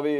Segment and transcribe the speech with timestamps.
[0.00, 0.12] Hälsar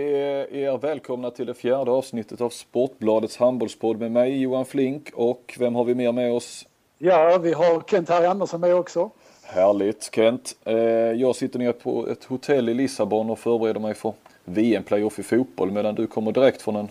[0.51, 5.57] vi er välkomna till det fjärde avsnittet av Sportbladets handbollspodd med mig Johan Flink och
[5.59, 6.67] vem har vi mer med oss?
[6.99, 9.11] Ja, vi har Kent Harry Andersson med också.
[9.43, 10.57] Härligt Kent.
[10.65, 14.12] Eh, jag sitter nere på ett hotell i Lissabon och förbereder mig för
[14.45, 16.88] VM-playoff i fotboll medan du kommer direkt från en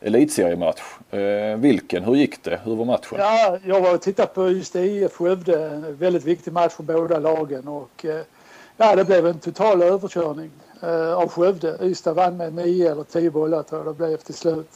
[0.00, 0.82] elitseriematch.
[1.10, 2.04] Eh, vilken?
[2.04, 2.60] Hur gick det?
[2.64, 3.18] Hur var matchen?
[3.18, 5.68] Ja, jag var och tittade på just IF Skövde.
[5.68, 8.20] En väldigt viktig match för båda lagen och eh,
[8.76, 10.50] ja, det blev en total överkörning
[10.82, 11.78] eh, av Skövde.
[11.82, 14.70] Ystad vann med 9 eller 10 bollar tror jag det blev till slut.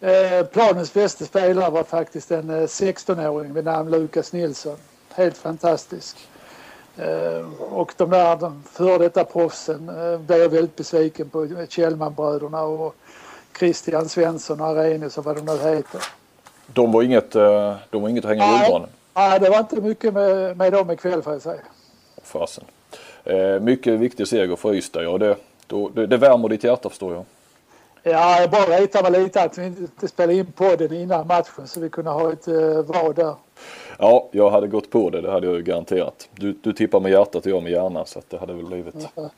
[0.00, 4.76] Eh, planens bästa spelare var faktiskt en eh, 16-åring vid namn Lukas Nilsson.
[5.14, 6.16] Helt fantastisk.
[6.96, 11.66] Eh, och de där de före detta proffsen eh, blev jag väldigt besviken på.
[11.68, 12.94] Kjellmanbröderna och
[13.58, 16.00] Christian Svensson och Arrhenius och vad de nu heter.
[16.66, 18.88] De var inget, eh, de var inget att hänga i julgranen?
[19.14, 21.62] Nej, det var inte mycket med, med dem ikväll får jag säga.
[22.22, 22.64] Fasen.
[23.24, 25.18] Eh, mycket viktig seger för Ystad, ja.
[25.18, 27.24] Det, då, det, det värmer ditt hjärta förstår jag.
[28.02, 31.80] Ja, jag bara retar mig lite att vi inte spelade in podden innan matchen så
[31.80, 32.46] vi kunde ha ett
[32.86, 33.34] vad där.
[33.98, 36.28] Ja, jag hade gått på det, det hade jag ju garanterat.
[36.34, 38.94] Du, du tippar med hjärtat och jag med hjärnan så att det hade väl blivit.
[39.14, 39.30] ja,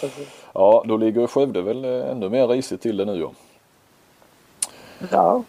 [0.00, 0.28] precis.
[0.52, 3.32] Ja, då ligger Skövde väl eh, ännu mer risigt till det nu ja.
[5.10, 5.44] Ja.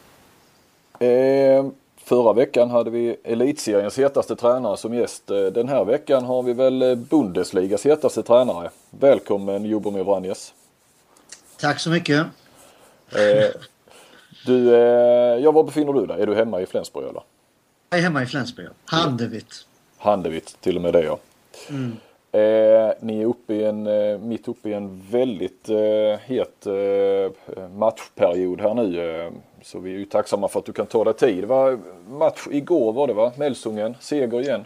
[1.06, 1.66] Eh,
[2.04, 5.32] förra veckan hade vi elitseriens hetaste tränare som gäst.
[5.32, 8.70] Eh, Den här veckan har vi väl eh, Bundesligas hetaste tränare.
[8.90, 10.54] Välkommen Jobomir Vranjes.
[11.60, 12.26] Tack så mycket.
[13.12, 13.62] Eh,
[14.46, 14.70] du,
[15.44, 16.22] ja var befinner du dig?
[16.22, 17.24] Är du hemma i Flensburg eller?
[17.90, 18.68] Jag är hemma i Flensburg.
[18.86, 19.54] Handevitt.
[19.98, 21.18] Handevitt, till och med det ja.
[21.70, 21.98] Mm.
[22.36, 26.68] Eh, ni är uppe i en, eh, mitt uppe i en väldigt eh, het
[27.76, 29.32] matchperiod här nu.
[29.64, 31.44] Så vi är ju tacksamma för att du kan ta dig tid.
[31.44, 31.80] Det var
[32.10, 33.32] match igår var det va?
[33.38, 34.66] Melsungen, seger igen.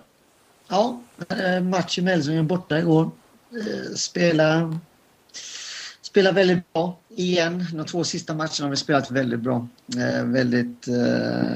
[0.68, 3.09] Ja, eh, match i Melsungen borta igår.
[3.52, 4.78] Eh, spelar,
[6.02, 7.66] spelar väldigt bra igen.
[7.74, 9.68] De två sista matcherna har vi spelat väldigt bra.
[9.97, 10.88] Eh, väldigt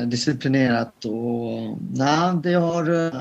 [0.06, 3.12] disciplinerat och nej, det har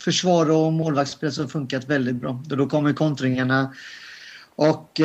[0.00, 2.42] försvar och målvaktsspel som funkat väldigt bra.
[2.46, 3.74] Då kommer kontringarna
[4.54, 5.00] och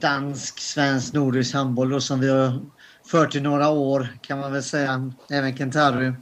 [0.00, 2.58] dansk, svensk, nordisk handboll då, som vi har
[3.06, 5.12] fört i några år kan man väl säga.
[5.30, 6.12] Även Kent-Harry.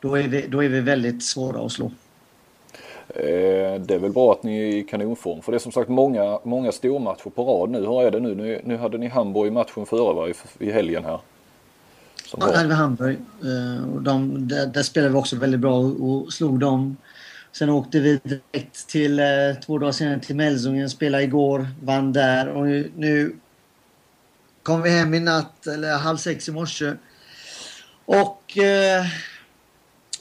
[0.00, 1.86] Då är, vi, då är vi väldigt svåra att slå.
[3.08, 5.42] Eh, det är väl bra att ni är i kanonform.
[5.42, 7.78] För det är som sagt många, många stormatcher på rad nu.
[7.78, 8.34] Hur är det nu?
[8.34, 10.28] Nu, nu hade ni Hamburg i matchen före va?
[10.28, 11.20] I, I helgen här.
[12.24, 13.16] Som Ja, var- hade vi Hamburg.
[13.42, 16.96] Eh, de, där, där spelade vi också väldigt bra och slog dem.
[17.52, 19.26] Sen åkte vi direkt till, eh,
[19.66, 23.36] två dagar senare till Mälsungen, spelade igår, vann där och nu, nu
[24.62, 26.92] kom vi hem i natt, eller halv sex i morse.
[28.04, 29.04] Och eh,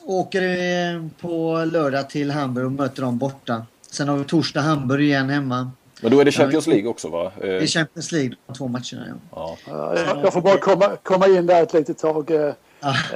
[0.06, 3.66] åker eh, på lördag till Hamburg och möter dem borta.
[3.92, 5.72] Sen har vi torsdag Hamburg igen hemma.
[6.02, 7.32] Men då är det Champions League också va?
[7.42, 9.06] Eh, I Champions League, de två matcherna.
[9.08, 9.18] Ja.
[9.32, 9.58] ja.
[9.68, 12.32] Ja, Jag, jag får bara komma, komma in där ett litet tag.
[12.32, 12.54] Eh,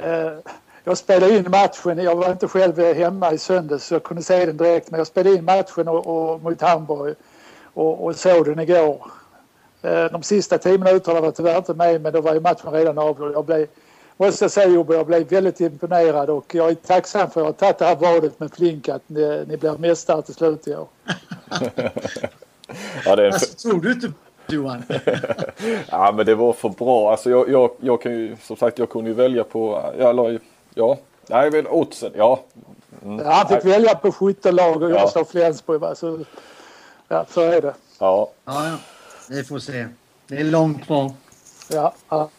[0.03, 0.33] eh,
[0.83, 1.97] Jag spelade in matchen.
[2.03, 4.91] Jag var inte själv hemma i söndags så jag kunde se den direkt.
[4.91, 7.15] Men jag spelade in matchen och, och, mot Hamburg
[7.73, 9.11] och, och såg den igår.
[9.81, 12.97] Eh, De sista tio minuterna var tyvärr inte med men då var ju matchen redan
[12.97, 13.31] avgjord.
[13.33, 13.67] Jag blev,
[14.17, 17.67] måste jag säga Jobbe, jag blev väldigt imponerad och jag är tacksam för att jag
[17.67, 20.75] har tagit det här vadet med Flink att ni, ni blir mästare till slut i
[20.75, 20.87] år.
[23.05, 24.11] Ja, det är en, Alltså, tror du inte
[24.47, 24.83] Johan?
[25.89, 27.11] ja men det var för bra.
[27.11, 30.39] Alltså jag, jag, jag kan ju som sagt jag kunde ju välja på, ja, eller,
[30.75, 32.43] ja, nej väl oddsen, ja.
[33.03, 34.95] Mm, Han fick välja på skyttelag och Ja.
[34.99, 35.97] jag sa Flensburg.
[35.97, 36.19] Så,
[37.07, 37.73] ja, så är det.
[37.99, 38.31] Ja.
[38.45, 38.77] Ja, ja.
[39.29, 39.87] Vi får se.
[40.27, 41.11] Det är långt kvar.
[41.69, 42.29] Ja, ja.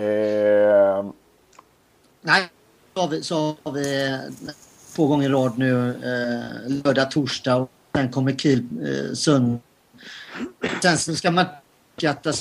[0.00, 1.04] Eh,
[2.20, 2.48] Nej,
[2.94, 4.18] så har vi, så har vi eh,
[4.96, 5.88] två gånger i rad nu.
[5.90, 9.58] Eh, lördag, torsdag och sen kommer Kiel eh, söndag.
[10.82, 11.46] Sen så ska man
[11.96, 12.32] skatta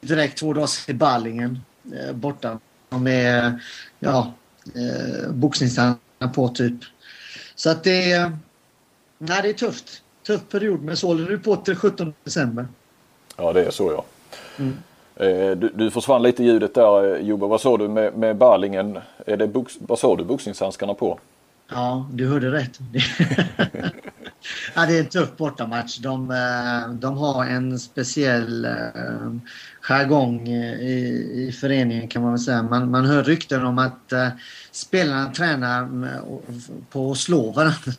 [0.00, 1.60] direkt två dagar till Ballingen
[1.94, 2.58] eh, borta.
[2.88, 3.60] Med
[3.98, 4.32] ja,
[4.74, 5.98] eh, boxningstränarna
[6.34, 6.74] på typ.
[7.54, 8.32] Så att det är...
[9.18, 10.02] Nej, det är tufft.
[10.26, 12.68] Tuff period, men så håller du på till 17 december.
[13.36, 14.04] ja det är så ja.
[14.58, 14.76] Mm.
[15.16, 17.46] Eh, du, du försvann lite i ljudet där eh, Jobbe.
[17.46, 18.98] Vad sa du med, med Balingen?
[19.26, 21.18] Är det box, vad sa du boxningshandskarna på?
[21.68, 22.78] Ja, du hörde rätt.
[24.74, 25.98] ja, det är en tuff bortamatch.
[25.98, 28.66] De, eh, de har en speciell
[29.88, 32.62] jargong i, i föreningen kan man väl säga.
[32.62, 34.28] Man, man hör rykten om att eh,
[34.70, 36.20] spelarna tränar med,
[36.90, 37.92] på att slå varandra.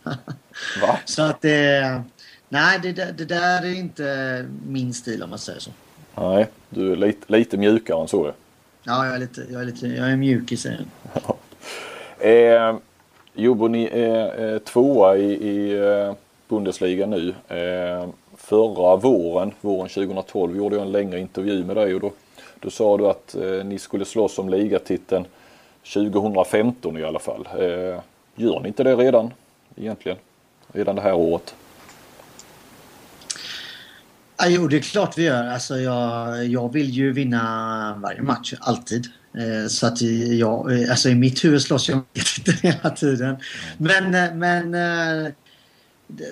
[0.81, 0.99] Va?
[1.05, 2.01] Så att det...
[2.49, 5.71] Nej, det, det där är inte min stil om man säger så.
[6.15, 8.33] Nej, du är lite, lite mjukare än så.
[8.83, 10.79] Ja, jag är lite, jag är lite, jag är mjuk i sig.
[12.19, 12.77] Eh,
[13.33, 16.13] Jobbo, ni är eh, tvåa i, i eh,
[16.47, 17.35] Bundesliga nu.
[17.47, 18.09] Eh,
[18.47, 22.11] förra våren, våren 2012, gjorde jag en längre intervju med dig och då,
[22.59, 25.25] då sa du att eh, ni skulle slåss om ligatiteln
[25.93, 27.47] 2015 i alla fall.
[27.59, 27.99] Eh,
[28.35, 29.33] gör ni inte det redan
[29.75, 30.17] egentligen?
[30.73, 31.55] Redan det här året?
[34.37, 35.47] Ja, jo, det är klart vi gör.
[35.47, 39.05] Alltså, jag, jag vill ju vinna varje match, alltid.
[39.37, 43.37] Eh, så att jag, eh, alltså i mitt huvud slåss jag inte hela tiden.
[43.77, 45.31] Men, eh, men eh,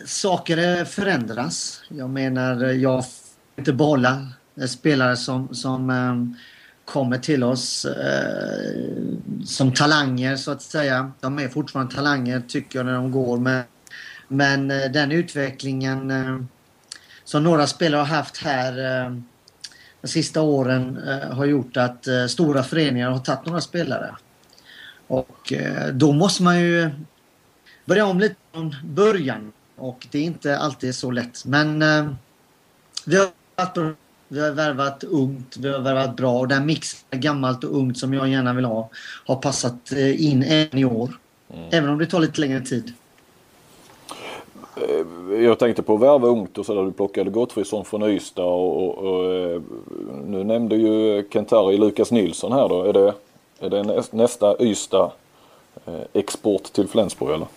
[0.06, 1.82] saker förändras.
[1.90, 3.14] Jag menar, jag får
[3.58, 4.28] inte behålla
[4.68, 6.36] spelare som, som ehm,
[6.86, 8.82] kommer till oss eh,
[9.46, 11.12] som talanger så att säga.
[11.20, 13.38] De är fortfarande talanger tycker jag när de går.
[13.38, 13.64] Men,
[14.28, 16.40] men eh, den utvecklingen eh,
[17.24, 18.76] som några spelare har haft här
[20.02, 21.00] de sista åren
[21.32, 24.16] har gjort att stora föreningar har tagit några spelare.
[25.08, 25.54] Och
[25.92, 26.90] då måste man ju
[27.86, 31.46] börja om lite från början och det är inte alltid så lätt.
[31.46, 31.80] Men
[33.06, 37.64] vi har varit vi har värvat ungt, vi har värvat bra och den mixen gammalt
[37.64, 38.90] och ungt som jag gärna vill ha
[39.26, 41.20] har passat in även i år.
[41.54, 41.70] Mm.
[41.72, 42.94] Även om det tar lite längre tid.
[44.76, 48.44] Eh, jag tänkte på att värva ungt och så där du plockade Gottfridsson från Ystad
[48.44, 49.62] och, och, och, eh,
[50.26, 52.84] nu nämnde ju Kentari Lukas Nilsson här då.
[52.84, 53.14] Är det,
[53.60, 55.12] är det nästa Ystad
[55.86, 57.48] eh, export till Flensburg eller?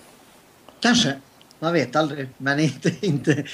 [0.81, 1.15] Kanske.
[1.61, 2.29] Man vet aldrig.
[2.39, 3.45] Men inte, inte,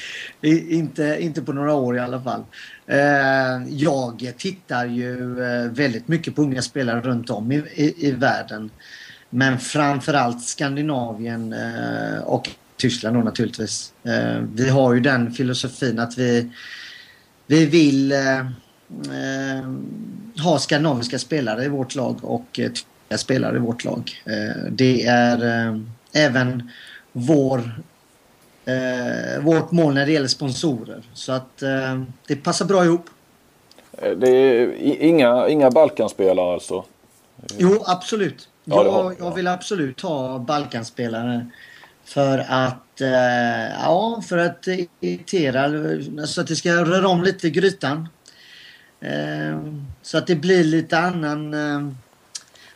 [0.43, 2.45] inte, inte på några år i alla fall.
[2.87, 8.11] Eh, jag tittar ju eh, väldigt mycket på unga spelare runt om i, i, i
[8.11, 8.71] världen.
[9.31, 13.93] Men framförallt Skandinavien eh, och Tyskland då naturligtvis.
[14.55, 16.51] Vi har ju den filosofin att vi,
[17.47, 18.13] vi vill
[20.43, 24.23] ha skandinaviska spelare i vårt lag och tyska spelare i vårt lag.
[24.71, 25.41] Det är
[26.13, 26.71] även
[27.13, 27.71] vår,
[29.41, 31.03] vårt mål när det gäller sponsorer.
[31.15, 31.59] Så att
[32.27, 33.11] det passar bra ihop.
[34.17, 34.73] Det är
[35.03, 36.85] inga, inga Balkanspelare alltså?
[37.59, 38.49] Jo, absolut.
[38.65, 41.47] Jag, jag vill absolut ha Balkanspelare.
[42.05, 44.67] För att, eh, ja, för att
[45.01, 45.71] irritera,
[46.27, 48.09] så att det ska röra om lite i grytan.
[49.01, 49.61] Eh,
[50.03, 51.89] så att det blir lite annan, eh,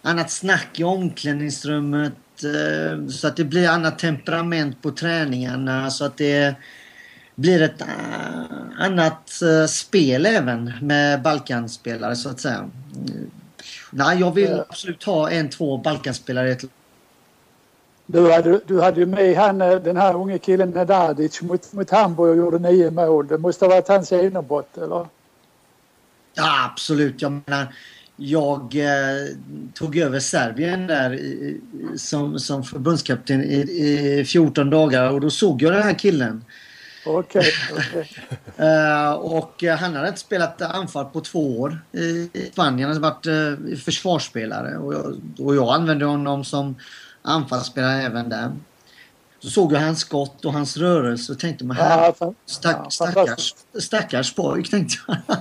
[0.02, 2.12] annat snack i omklädningsrummet.
[2.44, 5.90] Eh, så att det blir annat temperament på träningarna.
[5.90, 6.54] Så att det
[7.34, 12.70] blir ett uh, annat uh, spel även med Balkanspelare så att säga.
[13.90, 16.64] Nej, jag vill absolut ha en, två Balkanspelare i ett
[18.10, 21.90] du hade, du hade ju med han, eh, den här unge killen Nedadic mot, mot
[21.90, 23.26] Hamburg och gjorde nio mål.
[23.26, 25.06] Det måste ha varit hans genombrott, eller?
[26.34, 27.22] Ja, absolut.
[27.22, 27.74] Jag menar,
[28.20, 29.26] jag eh,
[29.74, 31.60] tog över Serbien där i,
[31.96, 36.44] som, som förbundskapten i, i 14 dagar och då såg jag den här killen.
[37.06, 37.52] Okej.
[37.72, 38.66] Okay, okay.
[38.66, 42.88] uh, och uh, han hade inte spelat anfall på två år i, Spanien.
[42.88, 46.76] Han hade varit uh, försvarsspelare och jag, och jag använde honom som
[47.22, 48.52] anfallsspelare även där.
[49.40, 52.14] Så såg jag hans skott och hans rörelse och tänkte man här,
[52.46, 55.36] stack, stackars, stackars pojk tänkte jag.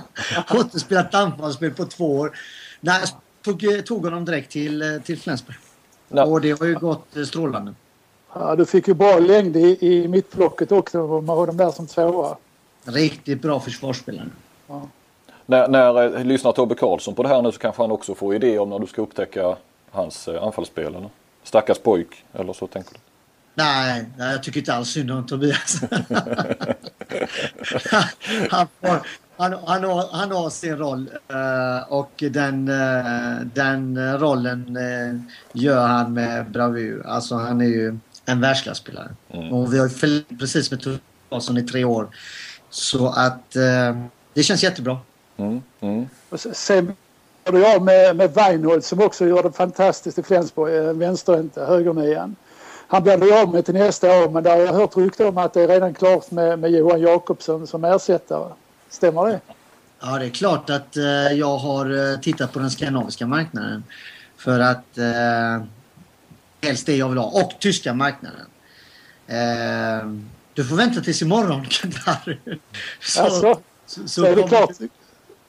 [0.46, 2.38] har inte spelat anfallsspel på två år.
[2.80, 3.08] Nej, jag
[3.42, 5.56] tog, tog honom direkt till, till Flensburg.
[6.08, 6.20] No.
[6.20, 7.74] Och det har ju gått eh, strålande.
[8.34, 12.36] Ja, du fick ju bra längd i, i mittblocket också med de där som tvåa.
[12.84, 14.28] Riktigt bra försvarsspelare.
[14.66, 14.88] Ja.
[15.46, 18.34] När, när eh, lyssnar Tobbe Karlsson på det här nu så kanske han också får
[18.34, 19.56] idé om när du ska upptäcka
[19.90, 20.94] hans eh, anfallsspel?
[20.94, 21.10] Eller?
[21.42, 23.00] Stackars pojk, eller så tänker du?
[23.54, 25.80] Nej, nej jag tycker inte alls synd om Tobias.
[28.50, 29.06] han, får,
[29.38, 35.20] han, han, har, han har sin roll uh, och den, uh, den rollen uh,
[35.52, 37.06] gör han med bravur.
[37.06, 39.08] Alltså han är ju en världsklasspelare.
[39.30, 39.52] Mm.
[39.52, 42.08] Och vi har förlängt precis med Tobias Karlsson i tre år.
[42.70, 43.50] Så att
[44.34, 44.98] det känns jättebra.
[45.36, 45.62] Mm.
[45.80, 46.08] Mm.
[46.30, 46.96] Och sen
[47.46, 52.36] gjorde jag med, med Weinhold som också gjorde fantastiskt i Flensburg, eh, vänsterhänta, högernian.
[52.88, 55.38] Han blir det av med till nästa år men där har jag hört rykten om
[55.38, 58.52] att det är redan klart med, med Johan Jakobsson som ersättare.
[58.90, 59.40] Stämmer det?
[60.00, 63.84] Ja, det är klart att eh, jag har eh, tittat på den skandinaviska marknaden.
[64.36, 65.64] För att eh,
[66.62, 67.26] helst det jag vill ha.
[67.26, 68.46] Och tyska marknaden.
[69.26, 70.08] Eh,
[70.54, 72.38] du får vänta tills imorgon, Kentar.
[73.00, 74.70] Så, alltså, så, så, är det klart.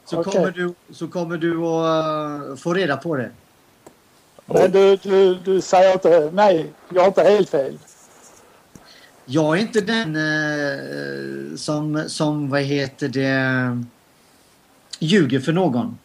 [0.05, 0.33] Så, okay.
[0.33, 3.31] kommer du, så kommer du att uh, få reda på det.
[4.45, 7.79] Men du, du, du säger inte nej, jag har inte helt fel.
[9.31, 13.83] Jag är inte den uh, som, som, vad heter det,
[14.99, 15.97] ljuger för någon.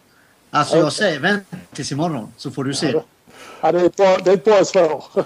[0.50, 0.84] Alltså okay.
[0.84, 2.94] jag säger vänta tills imorgon så får du se.
[3.60, 5.04] Ja, det, är ett bra, det är ett bra svar.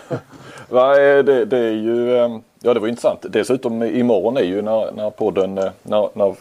[0.70, 3.26] Nej, det, det, är ju, ehm, ja, det var intressant.
[3.28, 6.34] Dessutom imorgon är ju när, när podden, när, när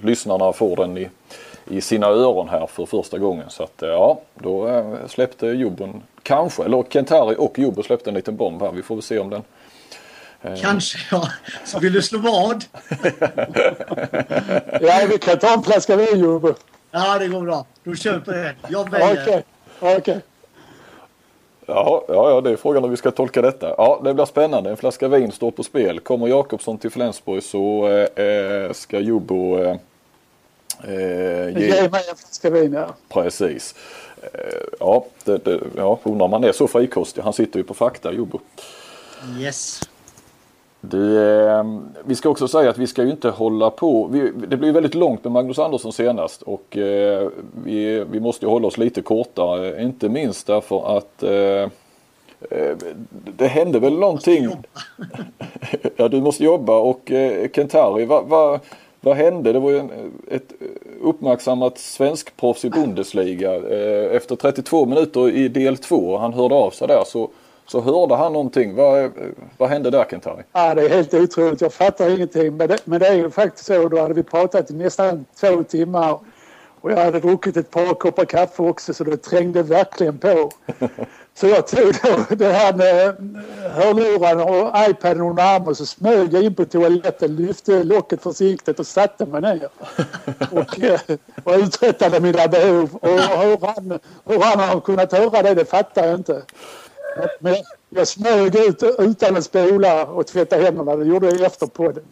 [0.00, 1.08] lyssnarna får den i,
[1.64, 3.44] i sina öron här för första gången.
[3.48, 8.62] Så att ja, då släppte Jobben kanske, eller Kentari och Jobbo släppte en liten bomb
[8.62, 8.72] här.
[8.72, 9.42] Vi får väl se om den
[10.60, 11.28] Kanske ja.
[11.64, 12.64] Så vill du slå vad?
[14.80, 16.54] ja, vi kan ta en flaska vin Jobbo.
[16.90, 17.66] Ja, det går bra.
[17.84, 18.54] Då kör vi på det.
[18.68, 19.22] Jag väljer.
[19.22, 19.42] Okej.
[19.80, 19.96] Okay.
[19.96, 20.20] Okay.
[21.66, 23.74] Ja, ja, ja, det är frågan hur vi ska tolka detta.
[23.78, 24.70] Ja, det blir spännande.
[24.70, 26.00] En flaska vin står på spel.
[26.00, 29.76] Kommer Jakobsson till Flensburg så eh, ska Jobbo eh,
[30.84, 31.66] eh, ge...
[31.66, 32.86] ge mig en flaska vin, ja.
[33.08, 33.74] Precis.
[34.22, 34.30] Eh,
[34.80, 37.22] ja, det, det, ja, undrar om han är så frikostig.
[37.22, 38.40] Han sitter ju på fakta, Jobbo.
[39.38, 39.80] Yes.
[40.90, 41.64] Du, eh,
[42.04, 44.06] vi ska också säga att vi ska ju inte hålla på.
[44.06, 47.28] Vi, det blir väldigt långt med Magnus Andersson senast och eh,
[47.64, 49.82] vi, vi måste ju hålla oss lite kortare.
[49.82, 51.68] Inte minst därför att eh,
[52.50, 52.76] eh
[53.36, 54.48] det hände väl någonting.
[55.96, 58.60] ja, du måste jobba och eh, Kentari, vad va,
[59.00, 59.52] va hände?
[59.52, 59.90] Det var ju en,
[60.30, 60.52] ett
[61.02, 63.54] uppmärksammat svenskproffs i Bundesliga.
[63.54, 67.30] Eh, efter 32 minuter i del 2, han hörde av sig där så
[67.66, 68.74] så hörde han någonting.
[68.74, 69.12] Vad,
[69.58, 70.42] vad hände där Kentari?
[70.52, 71.60] Ja, det är helt otroligt.
[71.60, 72.56] Jag fattar ingenting.
[72.56, 73.88] Men det, men det är ju faktiskt så.
[73.88, 76.18] Då hade vi pratat i nästan två timmar.
[76.80, 80.50] Och jag hade druckit ett par koppar kaffe också så det trängde verkligen på.
[81.36, 83.16] Så jag tog då det här med
[83.72, 88.78] hörlurarna och iPaden under armen och så smög jag in på toaletten, lyfte locket försiktigt
[88.78, 89.68] och satte mig ner.
[90.50, 91.00] Och, eh,
[91.44, 92.94] och uträttade mina behov.
[92.94, 96.42] Och hur han, hur han har kunnat höra det, det fattar jag inte.
[97.38, 97.54] Men
[97.88, 100.96] jag smög ut utan att spola och tvätta händerna.
[100.96, 102.04] Det gjorde jag efter podden.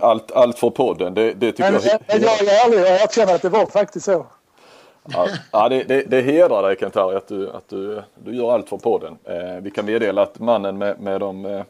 [0.00, 2.00] Allt, allt för podden, det, det tycker men, jag...
[2.06, 4.26] Men jag är ärlig och erkänner att det var faktiskt så.
[5.52, 8.76] Ja, det, det, det hedrar dig Kentari att, du, att du, du gör allt för
[8.76, 9.18] podden.
[9.24, 11.62] Eh, vi kan meddela att mannen med, med de eh,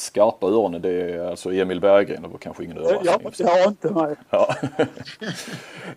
[0.00, 2.22] skarpa öronen det är alltså Emil Berggren.
[2.22, 3.32] Det var kanske ingen överraskning.
[3.38, 4.16] Ja, jag har inte mig.
[4.30, 4.54] Ja.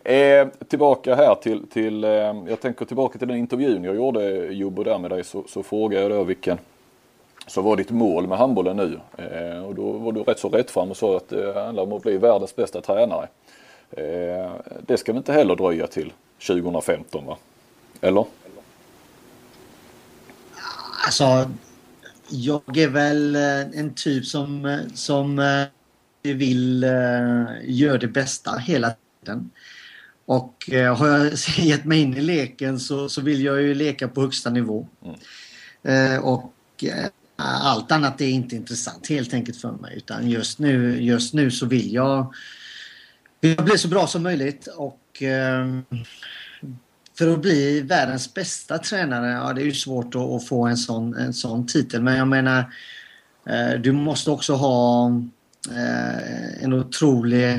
[0.12, 2.10] eh, tillbaka här till, till eh,
[2.48, 6.02] jag tänker tillbaka till den intervjun jag gjorde Jobbo där med dig så, så frågade
[6.02, 6.58] jag då vilken
[7.48, 9.00] så var ditt mål med handbollen nu?
[9.18, 11.94] Eh, och då var du rätt så rätt fram och sa att det handlar om
[11.94, 13.28] att bli världens bästa tränare.
[13.92, 14.52] Eh,
[14.86, 16.14] det ska vi inte heller dröja till
[16.48, 17.38] 2015 va?
[18.02, 18.26] Eller?
[21.06, 21.50] Alltså
[22.34, 26.84] jag är väl eh, en typ som, eh, som eh, vill
[27.64, 29.50] göra det bästa hela tiden.
[30.26, 34.22] Och har jag gett mig in i leken så, så vill jag ju leka på
[34.22, 34.88] högsta nivå.
[35.86, 36.24] Mm.
[36.24, 36.54] och
[37.36, 39.98] allt annat är inte intressant helt enkelt för mig.
[39.98, 42.34] Utan just nu, just nu så vill jag,
[43.42, 44.68] vill jag bli så bra som möjligt.
[44.68, 45.24] Och
[47.18, 50.78] för att bli världens bästa tränare, ja det är ju svårt att, att få en
[50.78, 52.02] sån, en sån titel.
[52.02, 52.74] Men jag menar,
[53.46, 55.08] eh, du måste också ha
[55.72, 57.54] eh, en otrolig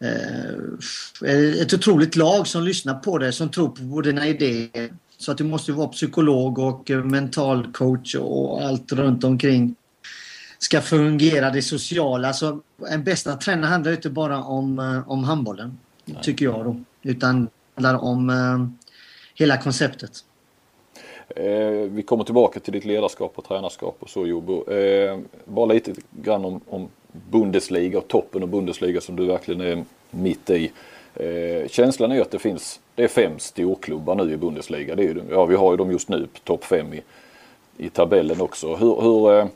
[0.00, 4.94] eh, ett otroligt lag som lyssnar på dig, som tror på dina idéer.
[5.18, 9.74] Så att du måste vara psykolog och mental coach och allt runt omkring
[10.58, 12.32] ska fungera det sociala.
[12.32, 16.18] Så en bästa tränare handlar inte bara om, om handbollen, Nej.
[16.22, 16.80] tycker jag då.
[17.02, 18.86] Utan handlar om eh,
[19.34, 20.24] hela konceptet.
[21.28, 24.70] Eh, vi kommer tillbaka till ditt ledarskap och tränarskap och så Jobo.
[24.70, 26.88] Eh, bara lite grann om, om
[27.30, 30.72] Bundesliga och toppen av Bundesliga som du verkligen är mitt i.
[31.14, 34.94] Eh, känslan är att det finns, det är fem storklubbar nu i Bundesliga.
[34.94, 37.02] Det är, ja, vi har ju dem just nu på topp fem i,
[37.76, 38.76] i tabellen också.
[38.76, 39.46] Hur, hur eh,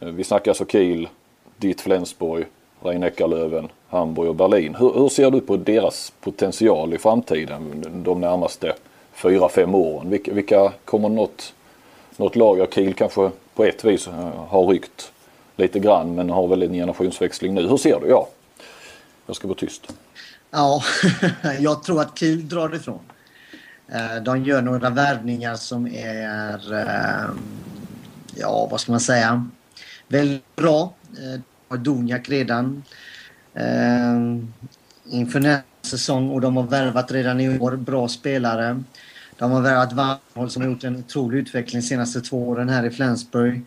[0.00, 1.08] vi snackar så Kiel,
[1.56, 2.46] ditt Flensburg,
[2.82, 4.74] Rhein-Neckarlöven, Hamburg och Berlin.
[4.74, 8.72] Hur, hur, ser du på deras potential i framtiden de närmaste
[9.12, 10.10] fyra, fem åren?
[10.10, 11.52] Vilka, vilka kommer något,
[12.16, 14.06] något lag, Ja, Kiel kanske på ett vis
[14.48, 15.12] har ryckt
[15.56, 17.68] lite grann men har väl en generationsväxling nu.
[17.68, 18.08] Hur ser du?
[18.08, 18.28] Ja,
[19.26, 19.92] jag ska vara tyst.
[20.50, 20.82] Ja,
[21.60, 23.00] jag tror att Kiel drar ifrån.
[23.92, 27.30] Eh, de gör några värvningar som är, eh,
[28.34, 29.48] ja vad ska man säga,
[30.08, 30.94] väldigt bra.
[31.10, 32.82] Eh, har Donjak redan
[33.54, 34.20] eh,
[35.10, 38.82] inför nästa säsong och de har värvat redan i år bra spelare.
[39.38, 42.86] De har värvat Warnholm som har gjort en otrolig utveckling de senaste två åren här
[42.86, 43.62] i Flensburg.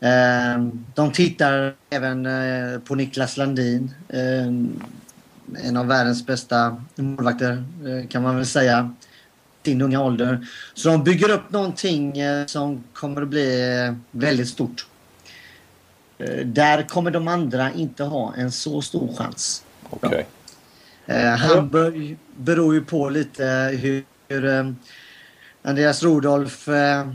[0.00, 3.94] Eh, de tittar även eh, på Niklas Landin.
[4.08, 4.80] Ehm,
[5.64, 8.94] en av världens bästa målvakter eh, kan man väl säga.
[9.64, 10.46] Sin unga ålder.
[10.74, 14.86] Så de bygger upp någonting eh, som kommer att bli eh, väldigt stort.
[16.18, 19.64] Eh, där kommer de andra inte ha en så stor chans.
[19.90, 20.24] Okay.
[21.06, 23.44] Eh, Hamburg beror ju på lite
[23.80, 24.70] hur, hur eh,
[25.62, 27.06] Andreas Rodolf eh,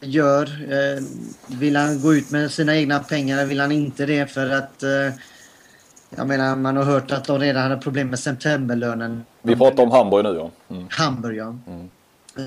[0.00, 0.50] gör.
[1.46, 4.82] Vill han gå ut med sina egna pengar vill han inte det för att
[6.16, 9.24] jag menar man har hört att de redan hade problem med septemberlönen.
[9.42, 10.50] Vi pratar om Hamburg nu ja.
[10.76, 10.86] Mm.
[10.90, 11.56] Hamburg ja.
[11.66, 11.88] Mm.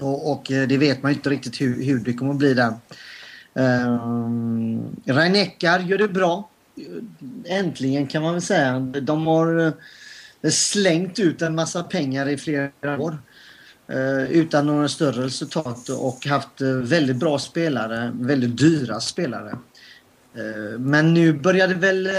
[0.01, 2.73] Och, och, det vet man inte riktigt hur, hur det kommer att bli där.
[3.53, 6.49] Ehm, um, Reineckar gör det bra.
[7.45, 8.79] Äntligen kan man väl säga.
[8.79, 9.73] De har
[10.41, 13.17] eh, slängt ut en massa pengar i flera år.
[13.87, 19.57] Eh, utan några större resultat och haft eh, väldigt bra spelare, väldigt dyra spelare.
[20.77, 22.09] Men nu börjar det väl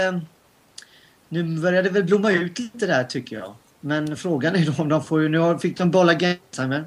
[1.29, 3.55] nu börjar det väl blomma ut lite där tycker jag.
[3.79, 6.85] Men frågan är då om de får nu fick de behålla Gensheimer.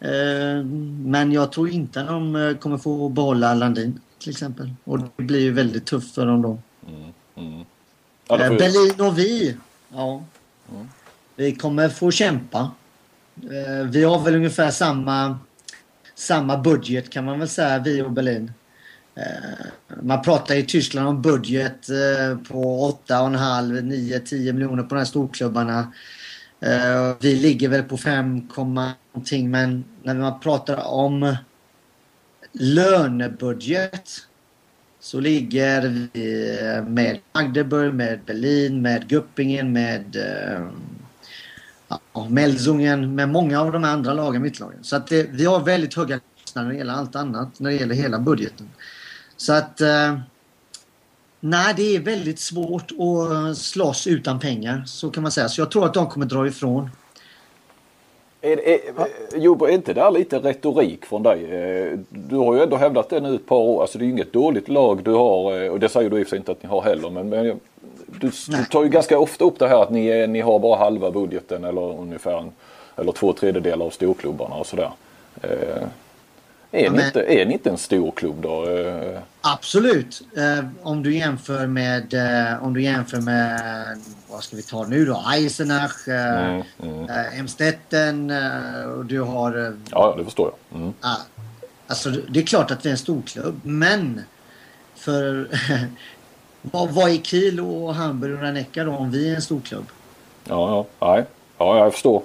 [0.00, 0.64] Eh,
[1.04, 4.70] men jag tror inte att de eh, kommer få behålla Landin till exempel.
[4.84, 6.58] Och det blir ju väldigt tufft för dem då.
[6.88, 7.64] Mm, mm.
[8.28, 9.56] Ja, eh, Berlin och vi.
[9.92, 10.24] Ja.
[10.72, 10.88] Mm.
[11.36, 12.70] Vi kommer få kämpa.
[13.90, 15.38] Vi har väl ungefär samma,
[16.14, 18.52] samma budget kan man väl säga, vi och Berlin.
[20.02, 21.86] Man pratar i Tyskland om budget
[22.48, 25.92] på 8,5, 9, 10 miljoner på de här storklubbarna.
[26.60, 31.36] Eh, vi ligger väl på 5, någonting men när man pratar om
[32.52, 34.10] lönebudget
[35.00, 40.68] så ligger vi med Magdeburg, med Berlin, med Guppingen, med uh,
[41.88, 44.84] ja, Melsungen, med många av de andra lagen, mittlagen.
[44.84, 47.76] Så att det, vi har väldigt höga kostnader när det gäller allt annat, när det
[47.76, 48.68] gäller hela budgeten.
[49.36, 50.20] Så att uh,
[51.40, 54.82] Nej, det är väldigt svårt att slåss utan pengar.
[54.86, 55.48] Så kan man säga.
[55.48, 56.90] Så jag tror att de kommer dra ifrån.
[58.40, 58.80] Är, är,
[59.36, 61.44] Jobo, är inte det här lite retorik från dig?
[61.44, 63.82] Eh, du har ju ändå hävdat det nu ett par år.
[63.82, 66.22] Alltså det är ju inget dåligt lag du har eh, och det säger du i
[66.22, 67.10] och för sig inte att ni har heller.
[67.10, 67.44] Men, men
[68.06, 71.10] du, du, tar ju ganska ofta upp det här att ni, ni har bara halva
[71.10, 72.52] budgeten eller ungefär en,
[72.96, 74.90] eller två tredjedelar av storklubbarna och sådär.
[76.76, 78.66] Eh, är, ni inte, är ni inte en stor klubb då?
[79.40, 80.22] Absolut.
[80.36, 83.60] Eh, om du jämför med, eh, om du jämför med,
[84.30, 85.24] vad ska vi ta nu då?
[85.32, 87.10] Eisenach, eh, mm, mm.
[87.10, 89.66] Eh, Emstetten eh, och du har...
[89.66, 90.80] Eh, ja, det förstår jag.
[90.80, 90.92] Mm.
[91.86, 94.22] alltså det är klart att vi är en stor klubb, men
[94.94, 95.48] för
[96.62, 99.86] vad, vad är Kiel och Hamburg och Ranecka då om vi är en stor klubb?
[100.44, 101.24] Ja, ja, nej.
[101.58, 102.22] Ja, jag förstår.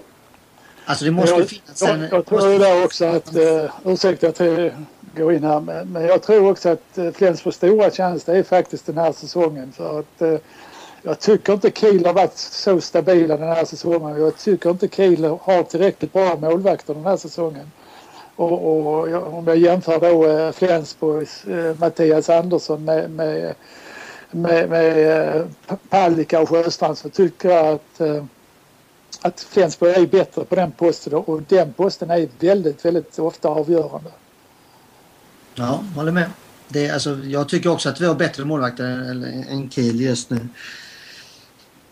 [0.92, 2.02] Alltså det måste jag, finnas en...
[2.02, 2.58] Jag, jag tror måste...
[2.58, 4.72] där också att, uh, ursäkta att jag
[5.16, 8.44] går in här, men, men jag tror också att uh, Flensburgs stora chans det är
[8.44, 9.72] faktiskt den här säsongen.
[9.72, 10.38] För att uh,
[11.02, 14.22] jag tycker inte Kiel har varit så stabila den här säsongen.
[14.22, 17.72] Jag tycker inte Kiel har tillräckligt bra målvakter den här säsongen.
[18.36, 21.44] Och, och om jag jämför då uh, Flensburgs
[21.78, 23.56] Mattias Andersson med, med,
[24.32, 25.48] med, med
[25.90, 28.22] Palicka och Sjöstrand så tycker jag att
[29.22, 34.12] att Flensburg är bättre på den posten och den posten är väldigt, väldigt ofta avgörande.
[35.56, 36.30] Ja, håller med.
[36.68, 40.48] Det, alltså, jag tycker också att vi har bättre målvakter än, än Kiel just nu.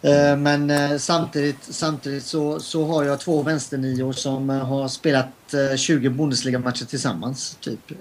[0.02, 5.28] Eh, men eh, samtidigt, samtidigt så, så har jag två vänsternior som eh, har spelat
[5.76, 7.58] 20 Bundesliga-matcher tillsammans.
[7.60, 7.92] Typ.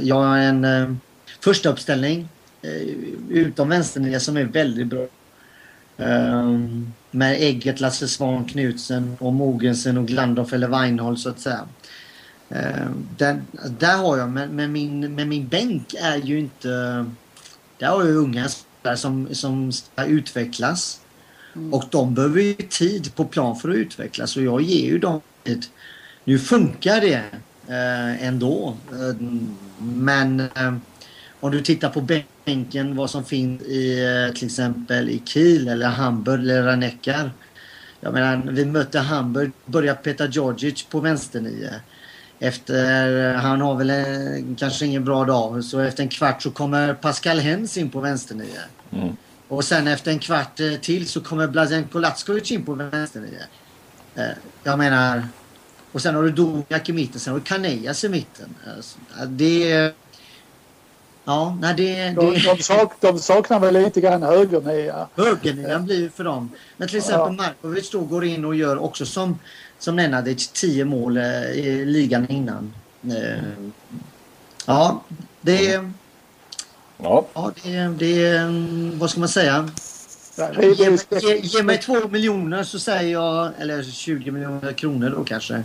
[0.00, 1.00] Jag har en
[1.40, 2.28] första uppställning
[3.30, 5.06] utom vänsternia som är väldigt bra.
[6.00, 11.60] Um, med Ägget, Lasse Svan, Knutsen och Mogensen och Glandorf eller Weinhold så att säga.
[12.48, 13.42] Um, där,
[13.78, 16.68] där har jag, men, men, min, men min bänk är ju inte...
[17.78, 21.00] Där har jag unga spelare som, som ska utvecklas.
[21.54, 21.74] Mm.
[21.74, 25.20] Och de behöver ju tid på plan för att utvecklas och jag ger ju dem
[25.44, 25.66] tid.
[26.24, 27.22] Nu funkar det
[27.68, 28.76] eh, ändå.
[28.92, 29.26] Eh,
[29.78, 30.40] men
[31.40, 35.86] om du tittar på bänken vad som finns i eh, till exempel i Kiel eller
[35.86, 37.30] Hamburg eller Raneckar.
[38.00, 41.70] Jag menar, vi mötte Hamburg, börjar Petar Djordjic på vänsternio.
[42.38, 46.94] Efter, han har väl en, kanske ingen bra dag, så efter en kvart så kommer
[46.94, 48.58] Pascal Hens in på vänsternio.
[48.90, 49.16] Mm.
[49.48, 53.40] Och sen efter en kvart eh, till så kommer Blazenko Lackovic in på vänsternio.
[54.14, 54.24] Eh,
[54.64, 55.28] jag menar,
[55.92, 58.54] och sen har du Doniak i mitten, sen har du Kanejas i mitten.
[59.28, 59.92] Det är
[61.28, 61.94] Ja, nej det...
[61.94, 62.10] det...
[62.10, 65.08] De, de, sak, de saknar väl lite grann högernia.
[65.14, 66.50] Högernian blir för dem.
[66.76, 67.44] Men till exempel ja.
[67.44, 69.38] Markovic då går in och gör också som,
[69.78, 72.72] som Nenadic 10 mål eh, i ligan innan.
[73.02, 73.42] Eh,
[74.66, 75.02] ja,
[75.40, 75.80] det.
[76.98, 77.26] Ja.
[77.34, 77.88] ja, det är...
[77.88, 79.68] Det vad ska man säga?
[80.60, 85.62] Ge, ge, ge mig två miljoner så säger jag, eller 20 miljoner kronor då kanske.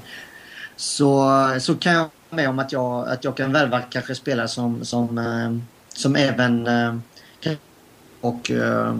[0.76, 4.86] Så, så kan jag med om att jag, att jag kan värva kanske spelare som,
[4.86, 5.52] som, eh,
[5.94, 6.96] som även eh,
[7.40, 7.56] kan
[8.22, 8.96] och eh,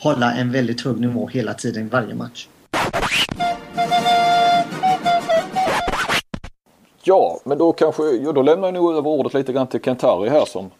[0.00, 2.48] hålla en väldigt hög nivå hela tiden varje match.
[7.02, 10.28] Ja, men då kanske, ja, då lämnar jag nog över ordet lite grann till Kentari
[10.28, 10.70] här som...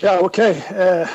[0.00, 0.64] Ja, okej.
[0.70, 0.88] Okay.
[0.88, 1.08] Eh,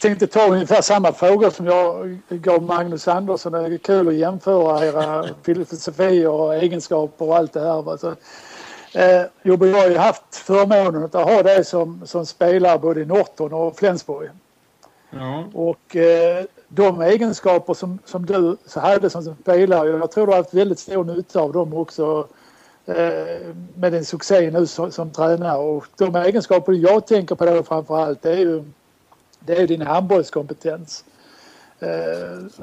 [0.00, 3.52] tänkte ta ungefär samma fråga som jag gav Magnus Andersson.
[3.52, 7.96] Det är kul att jämföra era filosofier och egenskaper och allt det här.
[7.96, 8.14] Så,
[8.96, 13.52] eh, jag har ju haft förmånen att ha dig som, som spelare både i Norton
[13.52, 14.30] och Flensburg.
[15.10, 15.44] Ja.
[15.54, 20.54] Och eh, de egenskaper som, som du hade som spelare, jag tror du har haft
[20.54, 22.28] väldigt stor nytta av dem också
[22.86, 25.58] eh, med din succé nu som, som tränare.
[25.58, 28.64] Och de egenskaper jag tänker på då framför allt det är ju
[29.40, 31.04] det är din handbollskompetens.
[31.80, 31.88] Eh,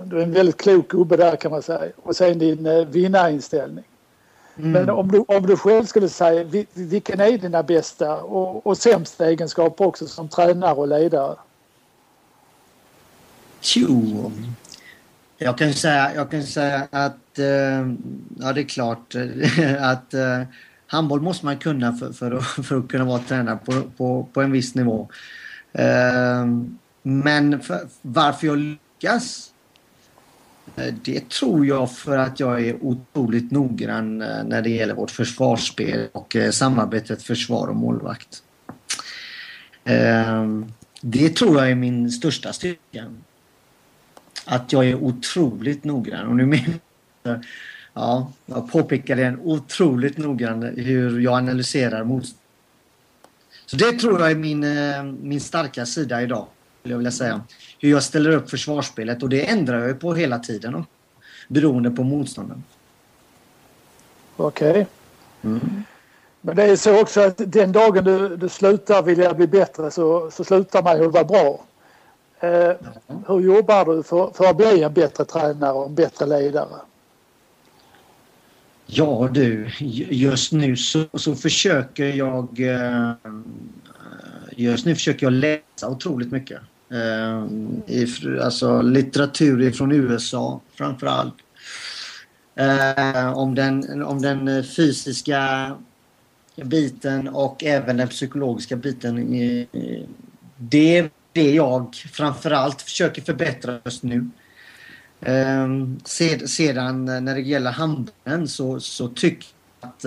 [0.04, 1.92] du är en väldigt klok gubbe där kan man säga.
[2.04, 3.86] Och sen din eh, vinnarinställning.
[4.58, 4.72] Mm.
[4.72, 9.26] Men om du, om du själv skulle säga vilken är dina bästa och, och sämsta
[9.30, 11.36] egenskaper också som tränare och ledare?
[13.76, 14.32] Jo,
[15.38, 17.46] jag kan säga, jag kan säga att eh,
[18.40, 19.16] ja, det är klart
[19.80, 20.42] att eh,
[20.88, 24.42] handboll måste man kunna för, för, att, för att kunna vara tränare på, på, på
[24.42, 25.10] en viss nivå.
[25.72, 26.46] Eh,
[27.02, 29.53] men för, varför jag lyckas eh,
[30.76, 35.12] Eh, det tror jag för att jag är otroligt noggrann eh, när det gäller vårt
[35.12, 38.44] försvarsspel och eh, samarbetet försvar och målvakt.
[39.84, 43.14] Ehm, det tror jag är min största styrka
[44.46, 46.28] att jag är otroligt noggrann.
[46.28, 47.46] Och nu menar
[47.94, 52.40] ja, jag påpekar det otroligt noggrann hur jag analyserar motstånd.
[53.66, 54.66] Så det tror jag är min,
[55.22, 56.48] min starka sida idag,
[56.80, 57.42] skulle jag vilja säga.
[57.84, 60.86] Hur jag ställer upp försvarsspelet och det ändrar jag på hela tiden.
[61.48, 62.64] Beroende på motstånden.
[64.38, 64.70] Okej.
[64.72, 64.86] Okay.
[65.44, 65.84] Mm.
[66.42, 70.32] Men det är så också att den dagen du, du slutar vilja bli bättre så,
[70.32, 71.66] så slutar man ju vara bra.
[72.40, 72.72] Eh,
[73.28, 76.80] hur jobbar du för, för att bli en bättre tränare och en bättre ledare?
[78.86, 79.70] Ja du,
[80.10, 83.12] just nu så, så försöker jag eh,
[84.52, 86.60] just nu försöker jag läsa otroligt mycket.
[86.94, 87.48] Eh,
[88.46, 91.36] alltså litteratur från USA framför allt.
[92.56, 95.72] Eh, om, den, om den eh, fysiska
[96.56, 99.34] biten och även den psykologiska biten.
[99.34, 99.68] Eh,
[100.58, 104.30] det är det jag framförallt försöker förbättra just nu.
[105.26, 106.00] Um,
[106.46, 109.48] sedan när det gäller handeln så, så tycker
[109.82, 110.06] jag att...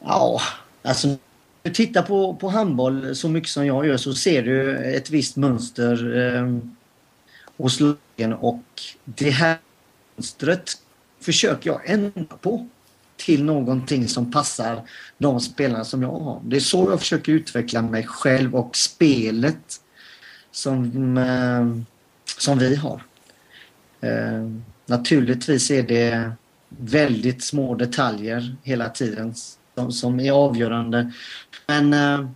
[0.00, 0.40] Ja,
[0.82, 1.16] alltså
[1.62, 5.36] du tittar på, på handboll så mycket som jag gör så ser du ett visst
[5.36, 6.58] mönster eh,
[7.56, 8.62] hos lagen och
[9.04, 9.58] det här
[10.16, 10.72] mönstret
[11.20, 12.68] försöker jag ändra på
[13.16, 14.82] till någonting som passar
[15.18, 16.40] de spelarna som jag har.
[16.44, 19.80] Det är så jag försöker utveckla mig själv och spelet
[20.50, 21.66] som, eh,
[22.38, 23.02] som vi har.
[24.00, 24.50] Eh,
[24.86, 26.32] naturligtvis är det
[26.68, 29.34] väldigt små detaljer hela tiden
[29.80, 31.12] som, som är avgörande.
[31.66, 32.28] Men eh,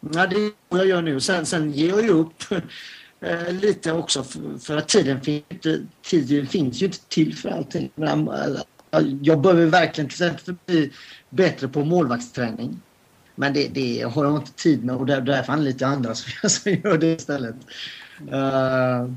[0.00, 1.20] ja, det är vad jag gör nu.
[1.20, 2.42] Sen, sen ger jag ju upp
[3.20, 5.44] eh, lite också för, för att tiden, finns,
[6.02, 7.90] tiden finns ju inte till för allting.
[7.96, 10.92] Eh, jag behöver verkligen till exempel bli
[11.30, 12.80] bättre på målvaktsträning.
[13.34, 16.14] Men det, det har jag inte tid med och därför anlitar jag andra
[16.48, 17.56] som gör det istället.
[18.20, 19.12] Uh,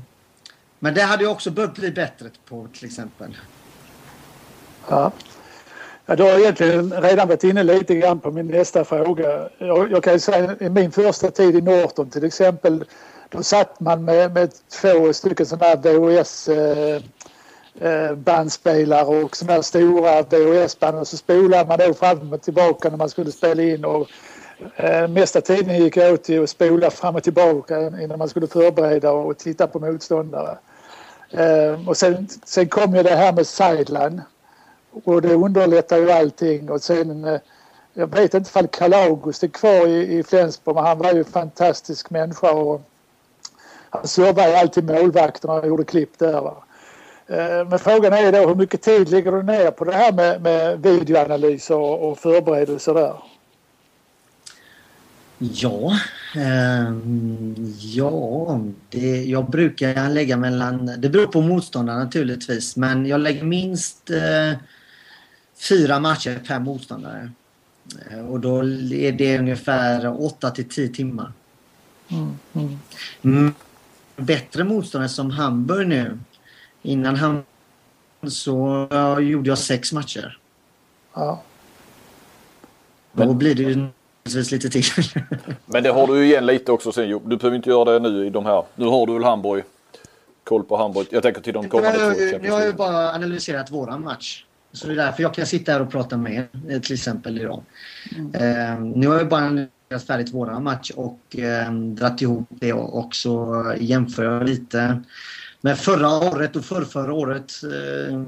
[0.78, 3.36] men det hade jag också behövt bli bättre på till exempel.
[4.88, 5.12] Ja.
[6.10, 9.48] Ja, du har egentligen redan varit inne lite grann på min nästa fråga.
[9.58, 12.84] Jag, jag kan ju säga i min första tid i Norton till exempel
[13.28, 17.02] då satt man med, med två stycken sådana här VHS eh,
[17.80, 22.90] Eh, bandspelare och sådana här stora VHS-band och så spolade man då fram och tillbaka
[22.90, 24.08] när man skulle spela in och
[24.76, 29.12] eh, mesta tiden gick åt till att spola fram och tillbaka innan man skulle förbereda
[29.12, 30.58] och titta på motståndare.
[31.30, 34.22] Eh, och sen, sen kom ju det här med sideline
[35.04, 37.40] och det underlättar ju allting och sen eh,
[37.94, 41.18] jag vet inte ifall Karl August är kvar i, i Flensburg men han var ju
[41.18, 42.82] en fantastisk människa och
[43.90, 46.40] han servade alltid målvakterna och gjorde klipp där.
[46.40, 46.64] Va?
[47.26, 50.42] Eh, men frågan är då hur mycket tid lägger du ner på det här med,
[50.42, 53.14] med videoanalys och, och förberedelser där?
[55.38, 55.92] Ja,
[56.36, 56.92] eh,
[57.94, 64.10] ja det, jag brukar lägga mellan, det beror på motståndaren naturligtvis, men jag lägger minst
[64.10, 64.58] eh,
[65.68, 67.30] fyra matcher per motståndare.
[68.10, 68.58] Eh, och då
[68.92, 71.32] är det ungefär 8 till 10 timmar.
[72.08, 72.78] Mm, mm.
[73.22, 73.54] Mm,
[74.16, 76.18] bättre motståndare som Hamburg nu
[76.82, 77.44] Innan han
[78.28, 78.86] så
[79.20, 80.38] gjorde jag sex matcher.
[81.14, 81.42] Ja.
[83.12, 83.88] Men, Då blir det ju
[84.50, 84.84] lite till.
[85.66, 88.26] men det har du ju igen lite också sen Du behöver inte göra det nu
[88.26, 88.64] i de här.
[88.74, 89.64] Nu har du väl Hamburg.
[90.44, 91.06] Koll på Hamburg.
[91.10, 92.46] Jag tänker till de kommande två.
[92.46, 94.44] Jag har ju bara analyserat våran match.
[94.72, 97.62] Så det är därför jag kan sitta här och prata med er till exempel idag.
[98.16, 98.34] Mm.
[98.34, 102.98] Eh, nu har jag bara spelat färdigt våran match och eh, dratt ihop det och
[102.98, 105.02] också jämför lite
[105.60, 107.52] med förra året och förrförra året.
[107.62, 108.20] Eh,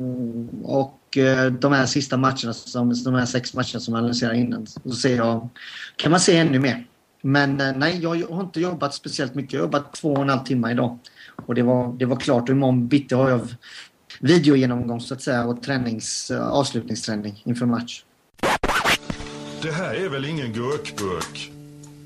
[0.63, 4.67] och eh, de här sista matcherna, som, de här sex matcherna som jag analyserar innan.
[4.67, 5.49] Så ser jag,
[5.97, 6.87] kan man se ännu mer.
[7.23, 9.53] Men eh, nej, jag har inte jobbat speciellt mycket.
[9.53, 10.99] Jag har jobbat två och en halv timme idag.
[11.47, 12.43] Och det var, det var klart.
[12.43, 13.41] Och imorgon bitti har jag
[14.23, 18.05] videogenomgång så att säga och tränings, avslutningsträning inför match.
[19.63, 21.53] Det här är väl ingen gurkburk?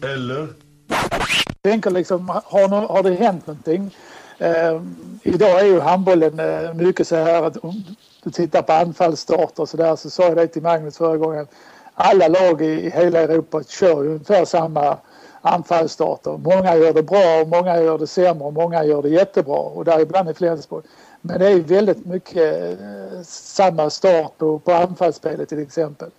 [0.03, 0.49] Eller?
[0.89, 3.97] Jag tänker liksom, har, no har det hänt någonting?
[4.39, 4.83] Eh,
[5.23, 7.85] idag är ju handbollen eh, mycket så här att om
[8.23, 11.47] du tittar på anfallsstart och så där så sa jag det till Magnus förra gången.
[11.95, 14.99] Alla lag i hela Europa kör ju ungefär samma
[15.41, 16.39] anfallsstarter.
[16.39, 19.85] Många gör det bra och många gör det sämre och många gör det jättebra och
[19.85, 20.85] där ibland i Flensburg.
[21.27, 26.11] Men det är väldigt mycket eh, samma start på, på anfallsspelet till exempel.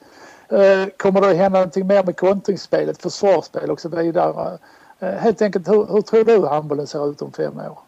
[0.49, 4.57] Eh, kommer det att hända någonting mer med kontringsspelet, försvarsspel och så vidare?
[4.99, 7.79] Eh, helt enkelt, hur, hur tror du handbollen ser ut om fem år?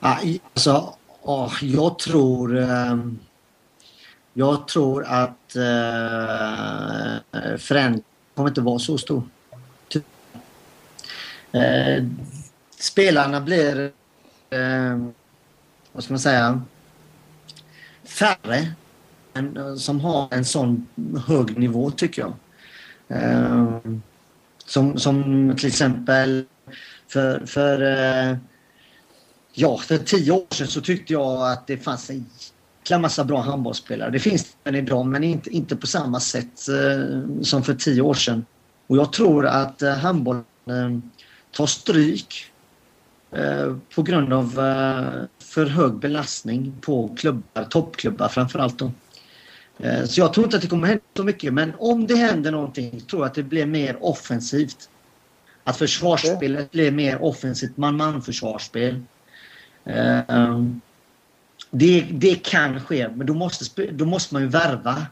[0.00, 0.94] Alltså,
[1.62, 2.66] jag tror...
[4.34, 5.52] Jag tror att
[7.58, 8.02] förändringen
[8.34, 9.22] kommer inte vara så stor.
[12.78, 13.90] Spelarna blir,
[15.92, 16.62] vad ska man säga,
[18.04, 18.74] färre
[19.34, 20.86] eh, som har en sån
[21.26, 22.34] hög nivå tycker jag.
[23.08, 24.02] Ehm,
[24.66, 26.44] som, som till exempel
[27.08, 28.36] för, för eh,
[29.54, 32.26] Ja, för tio år sedan så tyckte jag att det fanns en
[32.80, 34.10] jäkla massa bra handbollsspelare.
[34.10, 38.14] Det finns det idag men inte, inte på samma sätt eh, som för tio år
[38.14, 38.44] sedan.
[38.86, 41.10] Och jag tror att handbollen
[41.50, 42.52] tar stryk
[43.94, 44.60] på grund av
[45.52, 48.78] för hög belastning på klubbar, toppklubbar framförallt.
[48.78, 48.92] Då.
[49.78, 52.50] Eh, så jag tror inte att det kommer hända så mycket men om det händer
[52.50, 54.88] någonting tror jag att det blir mer offensivt.
[55.64, 59.00] Att försvarsspelet blir mer offensivt man-man försvarsspel.
[59.84, 60.62] Eh,
[61.70, 65.06] det, det kan ske, men då måste, då måste man ju värva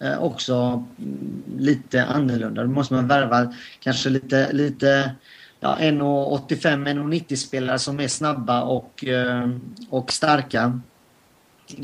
[0.00, 2.62] eh, också mm, lite annorlunda.
[2.62, 5.14] Då måste man värva kanske lite, lite
[5.60, 9.50] ja, 1,85-1,90 spelare som är snabba och, eh,
[9.90, 10.80] och starka.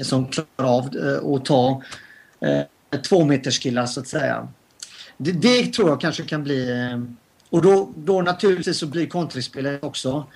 [0.02, 1.82] Som klarar av eh, att ta
[2.40, 4.48] eh, två meters killar så att säga.
[5.16, 6.90] Det, det, tror jag kanske kan bli...
[7.50, 10.26] Och då, då naturligtvis så blir kontringsspelet också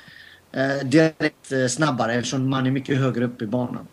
[0.53, 3.87] eh, direkt eh, snabbare eftersom man är mycket högre upp i banan.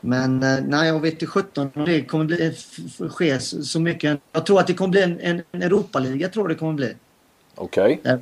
[0.00, 2.56] Men eh, nej, jag vet inte 17 om det kommer bli,
[3.10, 4.20] ske så mycket.
[4.32, 6.94] Jag tror att det kommer bli en, en, en Europaliga, tror det kommer bli.
[7.56, 8.00] Okej.
[8.00, 8.18] Okay.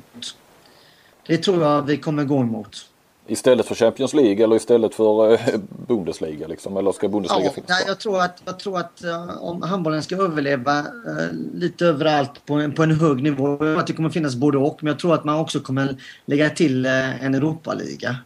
[1.27, 2.85] Det tror jag vi kommer gå emot.
[3.27, 5.39] Istället för Champions League eller istället för eh,
[5.87, 6.77] Bundesliga liksom?
[6.77, 10.03] Eller ska Bundesliga ja, finnas nej, jag tror att, jag tror att uh, om handbollen
[10.03, 13.63] ska överleva uh, lite överallt på en, på en hög nivå.
[13.77, 14.83] Att det kommer finnas både och.
[14.83, 15.95] Men jag tror att man också kommer
[16.25, 18.17] lägga till uh, en Europaliga.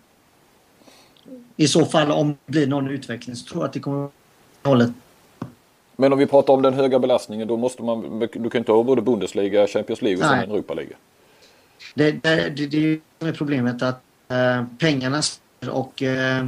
[1.56, 4.10] I så fall om det blir någon utveckling så tror jag att det kommer
[4.63, 4.91] hållet.
[6.00, 8.84] Men om vi pratar om den höga belastningen då måste man, du kan inte ha
[8.84, 10.96] både Bundesliga, Champions League och sen en Europaliga.
[11.96, 15.22] Det, det, det, det är problemet att Eh, pengarna
[15.72, 16.48] och eh,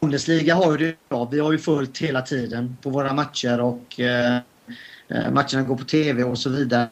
[0.00, 1.24] Bundesliga har ju det bra.
[1.24, 4.36] Vi har ju följt hela tiden på våra matcher och eh,
[5.08, 6.88] eh matcherna går på tv och så vidare.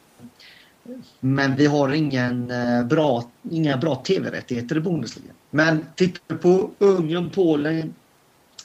[1.21, 5.33] Men vi har ingen, eh, bra, inga bra tv-rättigheter i Bundesliga.
[5.51, 7.95] Men tittar vi på Ungern, Polen,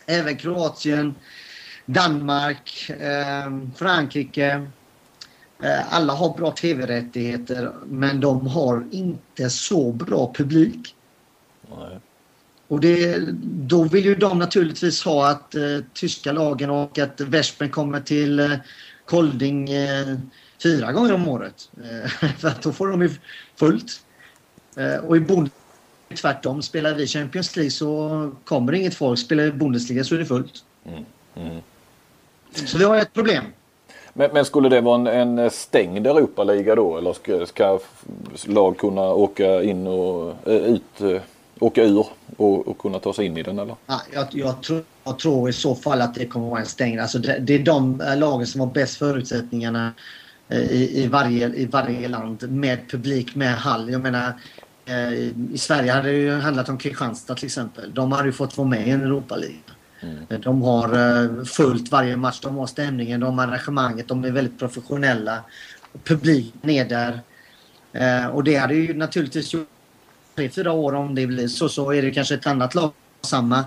[0.05, 1.15] även Kroatien,
[1.93, 4.67] Danmark, eh, Frankrike.
[5.89, 10.95] alla har bra tv-rättigheter men de har inte så bra publik.
[11.77, 11.99] Nej.
[12.71, 15.61] Och det, då vill ju de naturligtvis ha att eh,
[15.93, 18.51] tyska lagen och att Vespen kommer till eh,
[19.05, 20.17] Kolding eh,
[20.63, 21.69] fyra gånger om året.
[21.83, 23.09] Eh, för att då får de ju
[23.55, 24.01] fullt.
[24.77, 25.51] Eh, och i Bundesliga
[26.15, 26.61] tvärtom.
[26.61, 29.19] Spelar vi Champions League så kommer inget folk.
[29.19, 30.63] Spelar vi Bundesliga så är det fullt.
[30.85, 31.05] Mm.
[31.35, 31.61] Mm.
[32.53, 33.43] Så vi har ett problem.
[34.13, 36.97] Men, men, skulle det vara en, en stängd Europaliga då?
[36.97, 37.79] Eller ska, ska
[38.45, 41.01] lag kunna åka in och äh, ut?
[41.01, 41.21] Äh,
[41.59, 43.75] åka ur och, och kunna ta sig in i den eller?
[43.87, 46.65] Ja, jag, jag, tror, jag tror i så fall att det kommer att vara en
[46.65, 46.99] stängd.
[46.99, 49.93] Alltså det, det är de eh, lagen som har bäst förutsättningarna
[50.49, 53.89] eh, i, i, varje, i varje land med publik, med hall.
[53.91, 54.33] Jag menar
[54.85, 55.13] eh,
[55.53, 57.93] i Sverige hade det ju handlat om Kristianstad till exempel.
[57.93, 59.57] De hade ju fått vara med i en Europaliga.
[60.01, 60.41] Mm.
[60.41, 64.59] De har eh, fullt varje match, de har stämningen, de har arrangemanget, de är väldigt
[64.59, 65.43] professionella.
[66.03, 67.21] Publiken är där.
[67.93, 69.67] Eh, och det hade ju naturligtvis gjort
[70.35, 73.65] tre, fyra år om det blir så, så är det kanske ett annat lag samma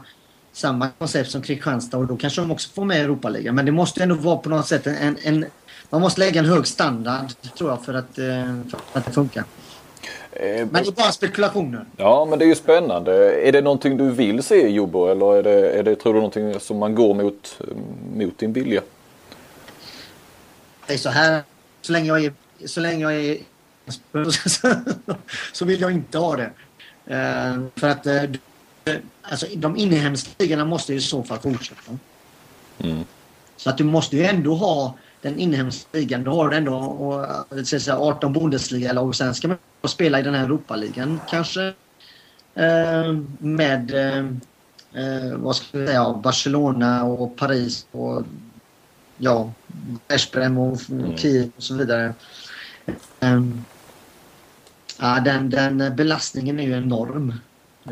[0.52, 3.54] samma koncept som Kristianstad och då kanske de också får med Europaligan.
[3.54, 5.46] Men det måste ändå vara på något sätt en, en
[5.90, 7.26] man måste lägga en hög standard
[7.58, 8.24] tror jag för att, eh,
[8.68, 9.44] för att det funkar.
[10.36, 11.84] Eh, men det är bara spekulationer.
[11.96, 13.40] Ja, men det är ju spännande.
[13.48, 16.18] Är det någonting du vill se i Jobbo eller är det, är det, tror du,
[16.18, 17.60] någonting som man går mot,
[18.14, 18.82] mot din vilja?
[20.86, 21.42] Det är så här,
[21.82, 22.32] så länge jag är,
[22.66, 23.38] så länge jag är
[25.52, 26.50] så vill jag inte ha det.
[27.10, 31.98] Uh, för att uh, alltså, de inhemska ligorna måste i så fall fortsätta.
[32.78, 33.04] Mm.
[33.56, 34.94] Så att du måste ju ändå ha
[35.24, 36.24] den inhemska ligan.
[36.24, 40.34] Du har du ändå och, säga, 18 Bundesliga-lag och sen ska man spela i den
[40.34, 41.72] här Europaligan kanske.
[42.58, 43.92] Uh, med
[45.36, 48.22] vad ska jag säga, Barcelona och Paris och
[49.18, 49.52] ja,
[50.08, 51.16] Veszprem och mm.
[51.16, 52.14] Kiev och så vidare.
[53.20, 53.64] Um,
[55.00, 57.34] ja, den, den belastningen är ju enorm.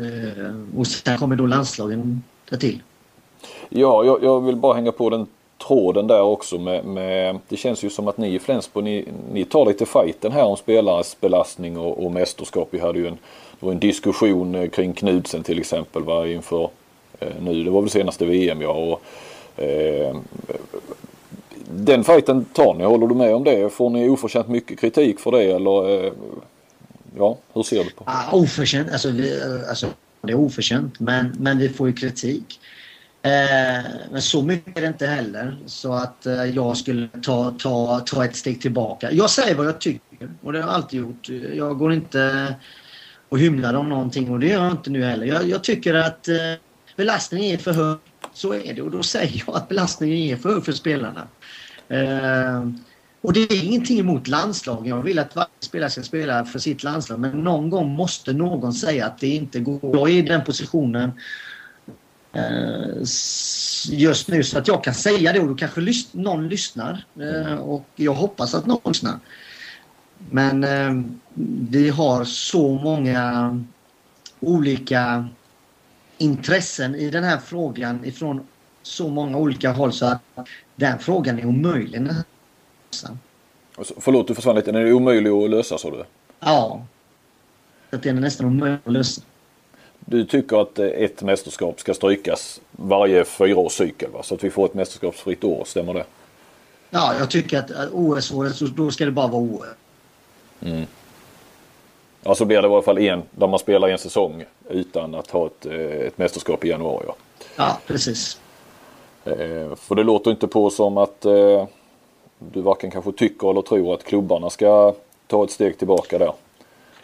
[0.01, 2.23] Uh, och sen kommer då landslagen
[2.59, 2.81] till.
[3.69, 5.27] Ja, jag, jag, vill bara hänga på den
[5.67, 9.45] tråden där också med, med det känns ju som att ni i Flensburg ni, ni
[9.45, 12.67] tar lite fighten här om spelares belastning och, och mästerskap.
[12.71, 13.17] Vi hade ju en,
[13.59, 16.69] det var en diskussion eh, kring Knudsen till exempel va, inför
[17.19, 18.71] eh, nu, det var väl senaste VM ja.
[18.71, 19.01] Och,
[19.63, 20.15] eh,
[21.69, 23.69] den fighten tar ni, håller du med om det?
[23.69, 26.05] Får ni oförtjänt mycket kritik för det eller?
[26.05, 26.11] Eh,
[27.17, 28.11] ja, hur ser du på det?
[28.11, 29.87] Ah, oförtjänt, alltså, vi, alltså
[30.21, 32.59] det är oförtjänt men, men vi får ju kritik.
[33.25, 37.99] Eh, men så mycket är det inte heller så att eh, jag skulle ta, ta,
[37.99, 39.11] ta ett steg tillbaka.
[39.11, 41.29] Jag säger vad jag tycker och det har jag alltid gjort.
[41.53, 42.55] Jag går inte
[43.29, 45.25] och hymlar om någonting och det gör jag inte nu heller.
[45.25, 46.35] Jag, jag tycker att eh,
[46.95, 47.97] belastningen är för hög.
[48.33, 51.27] Så är det och då säger jag att belastningen är för hög för spelarna.
[51.87, 52.67] Eh,
[53.21, 54.85] och det är ingenting emot landslagen.
[54.85, 57.19] Jag vill att varje spelare ska spela för sitt landslag.
[57.19, 59.79] Men någon gång måste någon säga att det inte går.
[59.97, 61.11] Jag är i den positionen
[63.89, 67.05] just nu så att jag kan säga det och då kanske lys någon lyssnar.
[67.19, 69.19] Eh, och jag hoppas att någon lyssnar.
[70.29, 71.03] Men eh,
[71.69, 73.59] vi har så många
[74.39, 75.27] olika
[76.17, 78.47] intressen i den här frågan ifrån
[78.81, 80.21] så många olika håll så att
[80.75, 83.17] den frågan är omöjlig att lösa.
[83.97, 84.71] Förlåt, du försvann lite.
[84.71, 86.05] Den är omöjlig att lösa sa du?
[86.39, 86.85] Ja.
[87.91, 89.21] Att den är nästan omöjlig att lösa.
[90.05, 94.23] Du tycker att ett mästerskap ska strykas varje fyraårscykel va?
[94.23, 96.05] Så att vi får ett mästerskapsfritt år, stämmer det?
[96.89, 99.65] Ja, jag tycker att OS-året, då ska det bara vara OS.
[100.61, 100.85] Mm.
[102.23, 105.31] Ja, så blir det i alla fall en där man spelar en säsong utan att
[105.31, 107.05] ha ett, ett mästerskap i januari.
[107.07, 107.15] Ja,
[107.55, 108.39] ja precis.
[109.25, 111.65] Eh, för det låter inte på som att eh,
[112.39, 114.93] du varken kanske tycker eller tror att klubbarna ska
[115.27, 116.33] ta ett steg tillbaka där.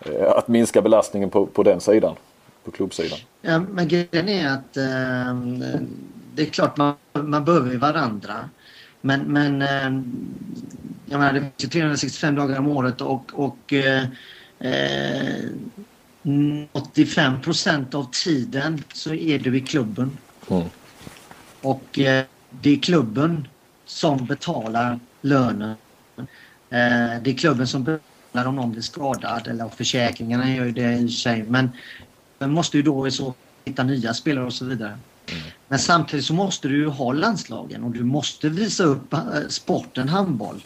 [0.06, 2.16] Eh, att minska belastningen på, på den sidan,
[2.70, 3.20] på klubbsidan.
[3.42, 5.36] Ja, men grejen är att eh,
[6.36, 8.50] det är klart man, man behöver varandra.
[9.02, 10.04] Men, men eh,
[11.06, 14.04] jag menar, det finns 365 dagar om året och, och eh,
[16.72, 20.18] 85 procent av tiden så är du i klubben.
[20.50, 20.68] Mm.
[21.62, 23.48] Och eh, det är klubben
[23.86, 25.76] som betalar lönen.
[26.70, 30.94] Eh, det är klubben som betalar om någon blir skadad eller försäkringarna gör ju det
[30.94, 31.44] i sig.
[31.44, 31.70] Men
[32.40, 33.34] man måste ju då så
[33.66, 34.98] hitta nya spelare och så vidare.
[35.32, 35.42] Mm.
[35.68, 40.10] Men samtidigt så måste du ju ha landslagen och du måste visa upp eh, sporten
[40.10, 40.64] handboll.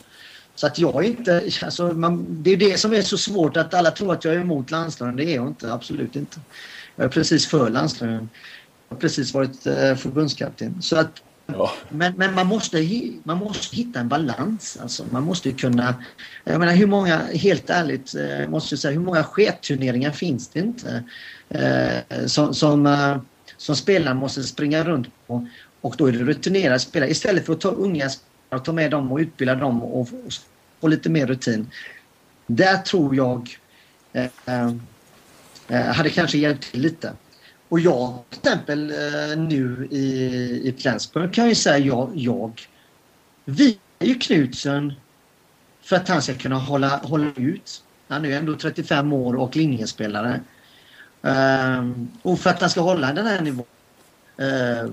[0.56, 3.92] Så att jag inte, alltså man, det är det som är så svårt att alla
[3.92, 5.16] tror att jag är emot landslagen.
[5.16, 6.40] Det är jag inte, absolut inte.
[6.96, 8.30] Jag är precis för landslagen
[8.94, 10.82] har precis varit eh, förbundskapten.
[10.82, 11.72] Så att, ja.
[11.90, 12.88] Men, men man, måste,
[13.24, 14.78] man måste hitta en balans.
[14.82, 15.06] Alltså.
[15.12, 15.96] Man måste kunna...
[16.44, 20.60] Jag menar hur många, helt ärligt, eh, måste jag säga, hur många sketturneringar finns det
[20.60, 21.04] inte?
[21.50, 23.18] Eh, som, som, eh,
[23.58, 25.48] som spelaren måste springa runt på.
[25.82, 27.10] Och då är det rutinerade spelare.
[27.10, 30.10] Istället för att ta unga spelare och ta med dem och utbilda dem och,
[30.84, 31.68] få lite mer rutin.
[32.48, 33.58] Där tror jag
[34.14, 34.28] eh,
[35.68, 37.14] eh, hade kanske hjälpt till lite.
[37.74, 40.04] Och jag till exempel eh, nu i,
[40.64, 42.62] i Flensburg kan ju säga jag, jag
[43.46, 44.94] vi är ju Knutsen
[45.82, 47.84] för att han ska kunna hålla, hålla ut.
[48.08, 50.42] Han är ju ändå 35 år och linjespelare.
[51.22, 53.66] Um, och för att han ska hålla den här nivån.
[54.42, 54.92] Uh,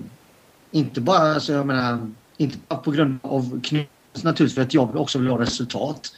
[0.70, 3.88] inte bara, alltså, jag menar, inte bara på grund av Knutsen
[4.22, 6.12] naturligtvis för att jag också vill ha resultat.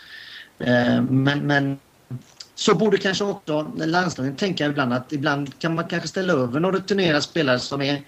[0.60, 1.78] Uh, men, men
[2.62, 6.76] så borde kanske också landslagen tänka ibland att ibland kan man kanske ställa över några
[6.76, 8.02] rutinerade spelare som är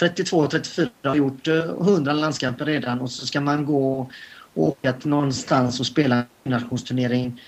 [0.00, 4.10] 32-34 och har gjort eh, 100 landskamper redan och så ska man gå och
[4.54, 7.42] åka till någonstans och spela en nationsturnering.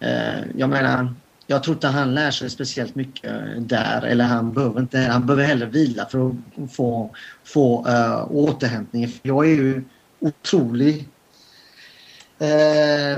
[0.00, 1.14] Eh, jag menar,
[1.46, 4.02] jag tror inte han lär sig speciellt mycket där.
[4.02, 4.98] Eller han behöver inte.
[4.98, 7.10] Han behöver hellre vila för att få,
[7.44, 9.08] få uh, återhämtning.
[9.22, 9.84] Jag är ju
[10.20, 11.08] otrolig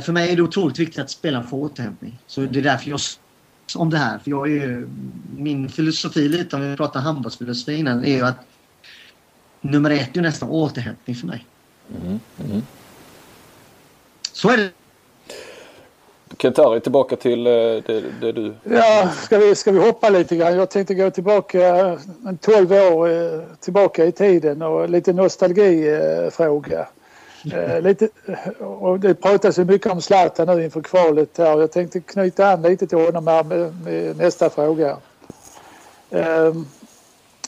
[0.03, 2.19] för mig är det otroligt viktigt att spelaren får återhämtning.
[2.27, 3.01] Så det är därför jag
[3.77, 4.19] om det här.
[4.19, 4.89] För jag är ju,
[5.37, 8.37] min filosofi lite, om vi pratar handbollsfilosofi innan, är ju att
[9.61, 11.47] nummer ett är nästan återhämtning för mig.
[12.03, 12.63] Mm, mm.
[14.33, 14.71] Så är det.
[16.39, 18.55] Kentari, tillbaka till eh, det, det, du...
[18.65, 20.57] Ja, ska vi, ska vi hoppa lite grann?
[20.57, 26.81] Jag tänkte gå tillbaka en 12 år eh, tillbaka i tiden och lite nostalgifråga.
[26.81, 26.87] Eh,
[27.51, 28.09] Eh, lite,
[28.59, 31.61] och det pratas ju mycket om Zlatan nu inför kvalet här.
[31.61, 34.97] Jag tänkte knyta an lite till honom här med, med nästa fråga.
[36.11, 36.53] Eh,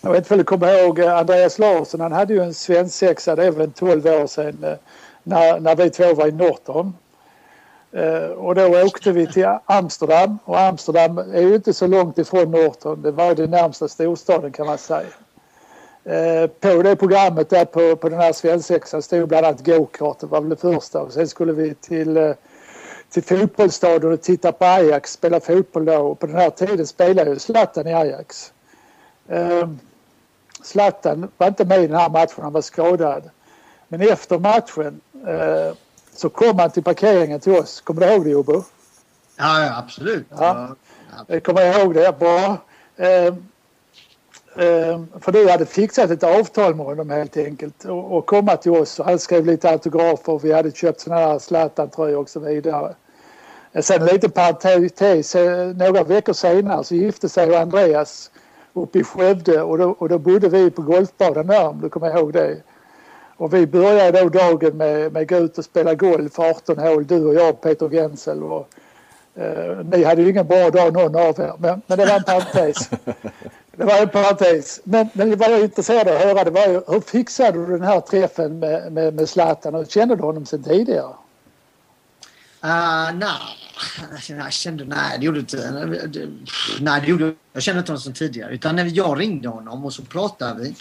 [0.03, 2.01] jag vet inte om du kommer ihåg eh, Andreas Larsson.
[2.01, 4.74] Han hade ju en svensexa, det är väl en 12 år sedan, eh,
[5.22, 6.95] när, när vi två var i Norton.
[7.92, 12.51] Eh, och då åkte vi till Amsterdam och Amsterdam är ju inte så långt ifrån
[12.51, 13.03] Norton.
[13.03, 15.07] Det var den närmsta storstaden kan man säga.
[16.05, 20.20] Eh, på det programmet där på, på den här svensexan stod bland annat gokart.
[20.20, 21.00] Det var väl det första.
[21.00, 22.32] Och sen skulle vi till, eh,
[23.11, 25.96] till fotbollsstadion och titta på Ajax spela fotboll då.
[25.96, 28.52] Och på den här tiden spelade ju Zlatan i Ajax.
[29.28, 29.68] Eh,
[30.62, 33.30] Zlatan var inte med i den här matchen, han var skadad.
[33.88, 35.00] Men efter matchen
[36.14, 37.80] så kom han till parkeringen till oss.
[37.80, 38.64] Kommer du ihåg det Jobbo?
[39.36, 40.26] Ja, absolut.
[40.30, 40.68] Ja.
[41.26, 42.59] Jag kommer ihåg det bra.
[44.57, 48.72] Ehm, för du hade fixat ett avtal med honom helt enkelt och, och komma till
[48.72, 49.00] oss.
[49.05, 52.94] Han skrev lite autografer och vi hade köpt sådana här Zlatan-tröjor och så vidare.
[53.80, 55.34] Sen en liten parentes.
[55.34, 58.30] Eh, några veckor senare så gifte sig Andreas
[58.72, 62.16] uppe i Skövde och då, och då bodde vi på golfbaden där om du kommer
[62.18, 62.57] ihåg det.
[63.36, 67.07] Och vi började då dagen med, med att gå ut och spela golf 18 hål,
[67.07, 68.42] du och jag Peter Gensel.
[68.42, 68.68] Och,
[69.35, 72.24] eh, ni hade ju ingen bra dag någon av er men, men det var en
[72.24, 72.91] parentes.
[73.76, 74.80] Det var en parentes.
[74.85, 77.66] Men, men vad jag är intresserad av att höra det var ju hur fixade du
[77.66, 79.74] den här träffen med, med, med Zlatan?
[79.74, 81.14] Och kände du honom sedan tidigare?
[82.64, 85.70] Uh, nej, jag kände, nej det gjorde inte.
[86.80, 88.55] Nej, det gjorde, jag kände inte honom sedan tidigare.
[88.55, 90.74] Utan jag ringde honom och så pratade vi.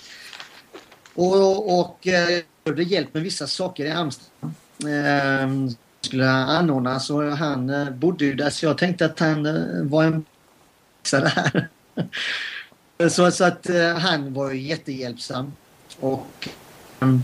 [1.16, 5.76] Och, och eh, det hjälp med vissa saker i Amsterdam.
[6.14, 9.84] Eh, skulle anordnas och han eh, bodde ju där så jag tänkte att han eh,
[9.84, 10.26] var en
[11.12, 11.68] där.
[13.10, 15.54] Så, så att uh, han var ju jättehjälpsam.
[16.00, 16.50] Och...
[17.00, 17.24] Um,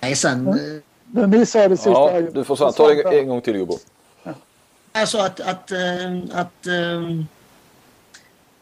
[0.00, 0.58] nej, sen...
[1.06, 1.90] Du missade det sista.
[1.90, 3.78] Ja, du får ta det en gång till Jobbo.
[4.22, 4.32] Ja.
[4.92, 5.40] Alltså att...
[5.40, 7.26] att, uh, att um,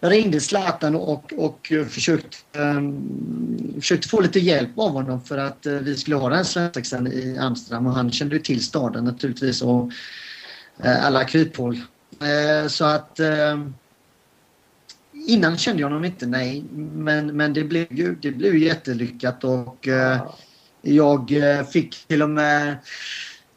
[0.01, 5.67] jag ringde Zlatan och, och försökte, um, försökte få lite hjälp av honom för att
[5.67, 9.63] uh, vi skulle ha den svensexan i Amsterdam och han kände ju till staden naturligtvis
[9.63, 9.91] och
[10.85, 11.75] uh, alla kryphål.
[11.75, 13.75] Uh, så att ehm,
[15.13, 16.65] innan kände jag honom inte, nej.
[16.75, 19.89] Men, men det, blev ju, det blev jättelyckat och
[20.83, 21.33] jag
[21.73, 22.77] fick till och med...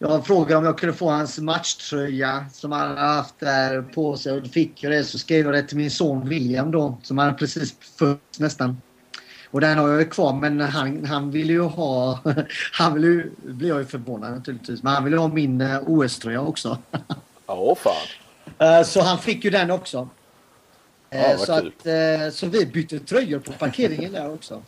[0.03, 4.41] Jag frågade om jag kunde få hans matchtröja som han haft där på sig och
[4.41, 5.03] då fick jag det.
[5.03, 8.81] Så skrev jag det till min son William då som han precis fötts nästan.
[9.51, 12.19] Och den har jag ju kvar men han, han vill ju ha...
[12.73, 13.31] Han vill ju...
[13.43, 14.83] blir jag ju förvånad naturligtvis.
[14.83, 16.77] Men han vill ha min eh, OS-tröja också.
[17.47, 18.67] Ja, fan.
[18.67, 20.09] Eh, så han fick ju den också.
[21.09, 24.61] Ja, eh, så, att, så vi bytte tröjor på parkeringen där också.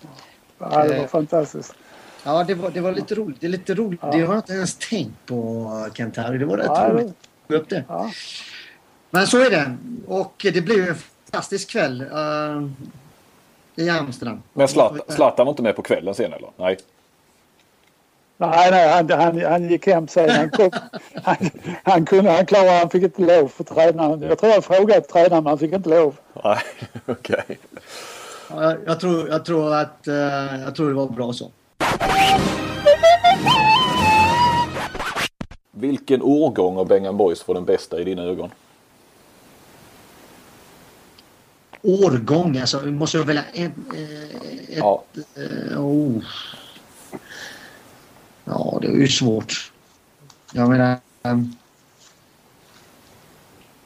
[0.58, 1.76] Ja, det var fantastiskt.
[2.24, 3.42] Ja, det var, det var lite roligt.
[3.42, 4.00] Det är lite roligt.
[4.04, 4.12] Ja.
[4.12, 6.38] Det har jag inte ens tänkt på, Kent Harry.
[6.38, 7.16] Det var rätt ja, roligt.
[7.48, 7.84] Upp det.
[7.88, 8.12] Ja.
[9.10, 9.78] Men så är det.
[10.08, 12.70] Och det blev en fantastisk kväll uh,
[13.76, 14.42] i Amsterdam.
[14.54, 16.50] Men Zlatan var inte med på kvällen sen eller?
[16.58, 16.78] Nej.
[18.38, 20.30] Nej, nej han, han, han gick hem sen.
[20.30, 20.72] Han, kom,
[21.24, 21.36] han,
[21.84, 24.22] han, kunde, han klarade han fick inte lov för tränaren.
[24.22, 26.16] Jag tror jag frågade tränaren men han fick inte lov.
[26.44, 26.58] Nej,
[27.06, 27.44] okej.
[27.44, 27.58] Okay.
[28.50, 31.52] Jag, jag, tror, jag, tror att, uh, jag tror det var bra så.
[35.72, 38.50] Vilken årgång av Bengan Boys var den bästa i dina ögon?
[41.82, 42.58] Årgång?
[42.58, 43.72] Alltså, måste jag välja ett...
[43.94, 45.04] ett ja.
[45.38, 46.24] Uh, oh.
[48.46, 49.72] Ja, det är ju svårt.
[50.54, 50.98] Jag menar...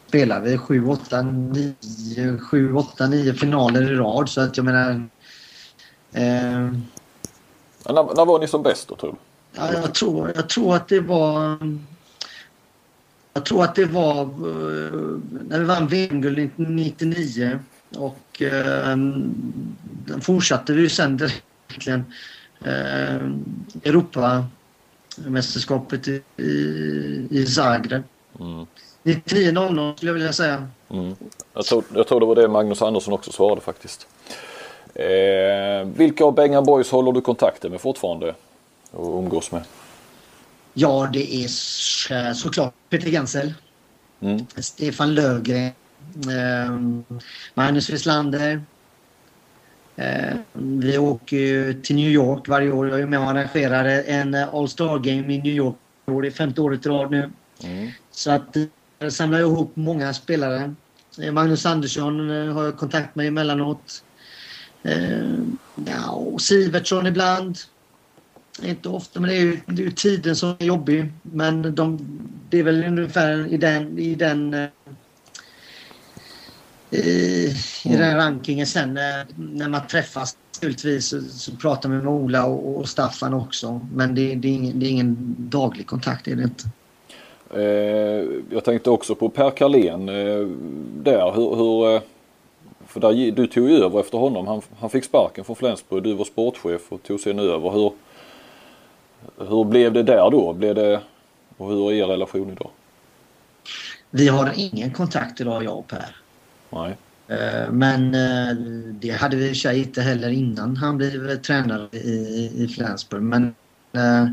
[0.07, 1.75] Spelar vi 7, 8, 9,
[2.39, 5.09] 7, 8, 9 finaler i rad så att jag menar...
[7.87, 9.17] Eh, när, när var ni som bäst då tror du?
[9.59, 11.57] Ja, jag, tror, jag tror att det var...
[13.33, 14.27] Jag tror att det var eh,
[15.47, 17.59] när vi vann VM-guld 1999
[17.95, 18.97] och eh,
[20.21, 21.19] fortsatte vi sen
[21.69, 22.05] egentligen
[22.63, 23.15] eh,
[23.83, 28.03] Europamästerskapet i, i, i Zagreb.
[28.39, 28.65] Mm.
[29.03, 30.67] 99.00 skulle jag vilja säga.
[30.89, 31.15] Mm.
[31.53, 34.07] Jag, tror, jag tror det var det Magnus Andersson också svarade faktiskt.
[34.97, 38.35] Eh, vilka av Bengan Boys håller du kontakter med fortfarande
[38.91, 39.61] och umgås med?
[40.73, 41.47] Ja, det är
[42.33, 43.53] såklart Peter Gansel.
[44.19, 44.45] Mm.
[44.55, 45.71] Stefan Lövgren.
[46.15, 46.79] Eh,
[47.53, 48.61] Magnus Wislander.
[49.95, 52.89] Eh, vi åker ju till New York varje år.
[52.89, 55.75] Jag är med och arrangerar en All Star Game i New York.
[56.05, 57.31] Det är femte året i rad nu.
[57.63, 57.89] Mm.
[58.11, 58.57] Så att
[58.99, 60.75] jag samlar ihop många spelare.
[61.21, 64.03] Eh, Magnus Andersson eh, har jag kontakt med emellanåt.
[64.83, 65.37] Eh,
[65.85, 67.57] ja, och Sivertsson ibland.
[68.63, 71.11] Inte ofta, men det är ju, det är ju tiden som är jobbig.
[71.21, 71.99] Men de,
[72.49, 74.69] det är väl ungefär i den, i den
[76.89, 77.53] i,
[77.85, 78.93] i den rankingen sen
[79.35, 83.81] när man träffas naturligtvis så, så pratar man med Ola och, och Staffan också.
[83.93, 86.63] Men det, det, är ingen, det är ingen daglig kontakt, är det inte.
[87.55, 90.47] Eh, jag tänkte också på Per Carlén eh,
[91.03, 91.31] där.
[91.31, 92.01] Hur, hur eh,
[93.01, 94.47] för där, du tog ju över efter honom.
[94.47, 96.03] Han, han fick sparken från Flensburg.
[96.03, 97.69] Du var sportchef och tog sen över.
[97.69, 97.91] Hur,
[99.37, 100.53] hur blev det där då?
[100.53, 101.01] Blev det,
[101.57, 102.69] och hur är er relation idag?
[104.09, 106.15] Vi har ingen kontakt idag jag och Per.
[106.69, 106.97] Nej.
[107.27, 108.55] Eh, men eh,
[108.91, 113.21] det hade vi i sig inte heller innan han blev tränare i, i Flensburg.
[113.23, 113.55] Men
[113.93, 114.27] äh,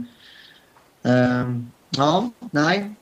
[1.91, 2.95] ja, nej.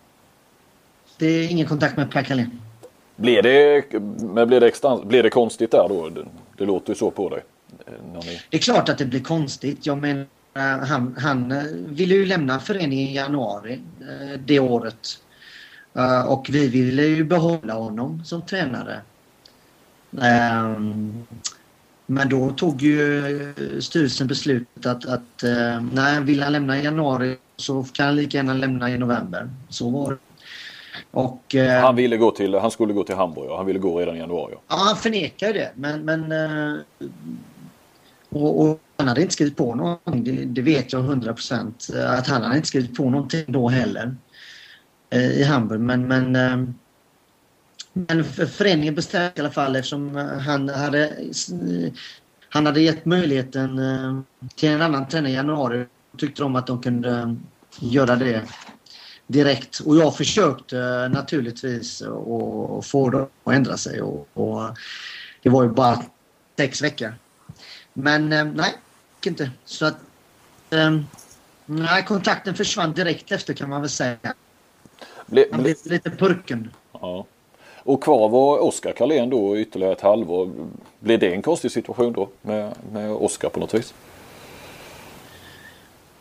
[1.19, 2.61] Det är ingen kontakt med Per Carlén.
[3.23, 3.85] Blir det,
[4.21, 6.09] men blir det, extra, blir det konstigt där då?
[6.09, 6.25] Det,
[6.57, 7.43] det låter ju så på dig.
[8.25, 8.41] Ni...
[8.51, 9.87] Det är klart att det blir konstigt.
[9.87, 10.27] Jag menar,
[10.87, 15.09] han, han eh, ville ju lämna föreningen i januari eh, det året.
[15.95, 19.01] Eh, och vi ville ju behålla honom som tränare.
[20.23, 21.27] Ehm,
[22.07, 25.45] men då tog ju styrelsen beslutet att, att
[25.93, 29.51] nej, vill han lämna i januari så kan han lika gärna lämna i november.
[29.69, 30.19] Så var det.
[31.11, 34.01] Och, eh, han, ville gå till, han skulle gå till Hamburg och han ville gå
[34.01, 34.55] redan i januari.
[34.69, 35.71] Ja, han förnekar det.
[35.75, 36.81] Men, men eh,
[38.29, 40.25] och, och, han hade inte skrivit på någonting.
[40.25, 41.89] Det, det vet jag 100 procent.
[42.07, 44.17] Att han hade inte skrivit på någonting då heller.
[45.11, 45.81] I Hamburg.
[45.81, 46.75] Men, men
[47.93, 50.17] men föreningen bestämde i alla fall eftersom
[50.47, 51.17] han hade,
[52.49, 54.21] han hade gett möjligheten eh,
[54.55, 55.87] till en annan tränare i januari.
[56.19, 57.37] Tyckte de att de kunde
[57.81, 58.43] göra det
[59.27, 59.81] direkt.
[59.81, 64.03] Och jag försökte naturligtvis att få dem att ändra sig.
[64.03, 64.63] Och, och
[65.43, 66.03] det var ju bara
[66.57, 67.15] sex veckor.
[67.93, 68.75] Men eh, nej,
[69.27, 69.51] inte.
[69.65, 69.97] Så att
[70.71, 71.01] eh,
[71.67, 74.17] nej, kontakten försvann direkt efter kan man väl säga.
[75.53, 76.71] Han blev lite purken.
[76.93, 77.27] Ja.
[77.85, 80.51] Och kvar var Oskar Karlén då ytterligare ett halvår.
[81.01, 83.95] Blev det en konstig situation då med, med Oskar på något vis?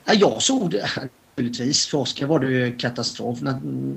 [0.05, 0.89] Ja, jag såg det
[1.31, 1.87] naturligtvis.
[1.87, 3.39] För Oskar var det ju katastrof.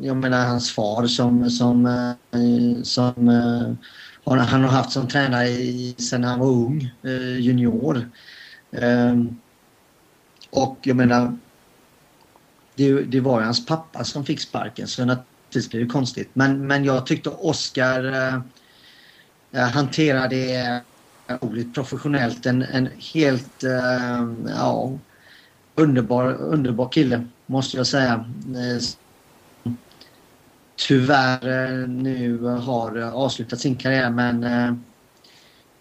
[0.03, 5.95] Jag menar hans far som, som, eh, som eh, han har haft som tränare i,
[5.99, 8.11] sen han var ung, eh, junior.
[8.73, 9.39] Ehm,
[10.51, 11.39] och jag menar,
[12.75, 14.87] det, det var ju hans pappa som fick sparken.
[14.87, 16.31] Så naturligtvis blev det konstigt.
[16.33, 18.41] Men, men jag tyckte Oskar eh
[19.53, 20.83] hanterade det
[21.41, 22.47] otroligt professionellt.
[22.47, 24.99] En, en helt eh, ja,
[25.75, 28.25] underbar, underbar kille måste jag säga.
[28.47, 28.83] Eh,
[30.89, 34.45] tyvärr eh, nu har avslutat sin karriär men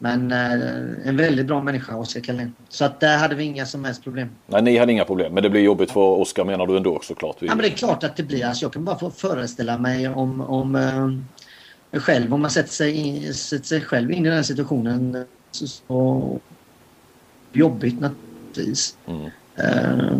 [0.03, 2.53] men eh, en väldigt bra människa, Oskar Karlén.
[2.69, 4.29] Så att där hade vi inga som helst problem.
[4.47, 5.33] Nej, ni hade inga problem.
[5.33, 7.35] Men det blir jobbigt för Oskar menar du ändå såklart?
[7.39, 8.45] Ja, men det är klart att det blir.
[8.45, 10.75] Alltså, jag kan bara få föreställa mig om, om
[11.91, 15.25] eh, själv, om man sätter sig, in, sätter sig själv in i den situationen.
[15.51, 16.39] Så, så
[17.53, 18.97] jobbigt naturligtvis.
[19.05, 19.29] Mm.
[19.55, 20.17] Eh,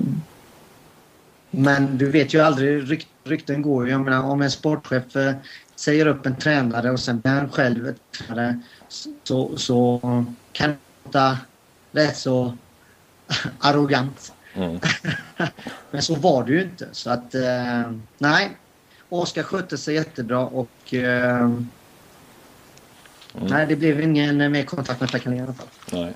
[1.51, 3.91] men du vet ju aldrig, rykt, rykten går ju.
[3.91, 5.34] Jag menar om en sportchef eh,
[5.75, 8.59] säger upp en tränare och sen blir han själv tränare
[9.23, 9.99] så, så
[10.51, 11.38] kan det låta
[11.91, 12.57] rätt så
[13.59, 14.34] arrogant.
[14.53, 14.79] Mm.
[15.91, 16.88] Men så var det ju inte.
[16.91, 18.57] Så att eh, nej,
[19.09, 21.67] Oskar skötte sig jättebra och eh, mm.
[23.34, 25.67] nej, det blev ingen mer kontakt med Pekka i alla fall.
[25.91, 26.13] Nej.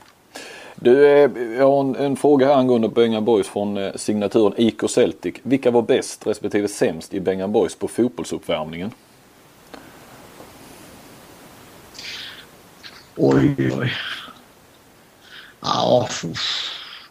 [0.80, 4.90] Du, eh, jag har en, en fråga här angående Bengan Boys från eh, signaturen IK
[4.90, 5.36] Celtic.
[5.44, 8.92] Vilka var bäst respektive sämst i Bengan Boys på fotbollsuppvärmningen?
[13.16, 13.94] Oj, oj.
[15.62, 16.08] Ja,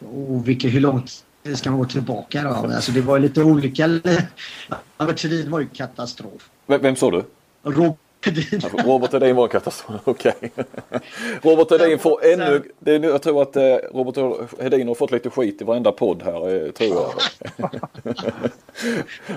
[0.01, 1.23] oh, vilket, hur långt
[1.55, 2.49] ska man gå tillbaka då?
[2.49, 3.85] Alltså det var lite olika.
[4.97, 6.49] Albert Thulin var ju katastrof.
[6.65, 7.23] Vem, vem sa du?
[7.63, 7.93] Hedin.
[8.85, 10.01] Robert Hedin var en katastrof.
[10.05, 10.33] Okej.
[11.41, 12.63] Robert Hedin får ännu...
[12.79, 15.91] Det är, nu- jag tror att eh, Robert Hedin har fått lite skit i varenda
[15.91, 16.65] podd här.
[16.65, 16.89] eh, Tror
[17.57, 17.69] jag.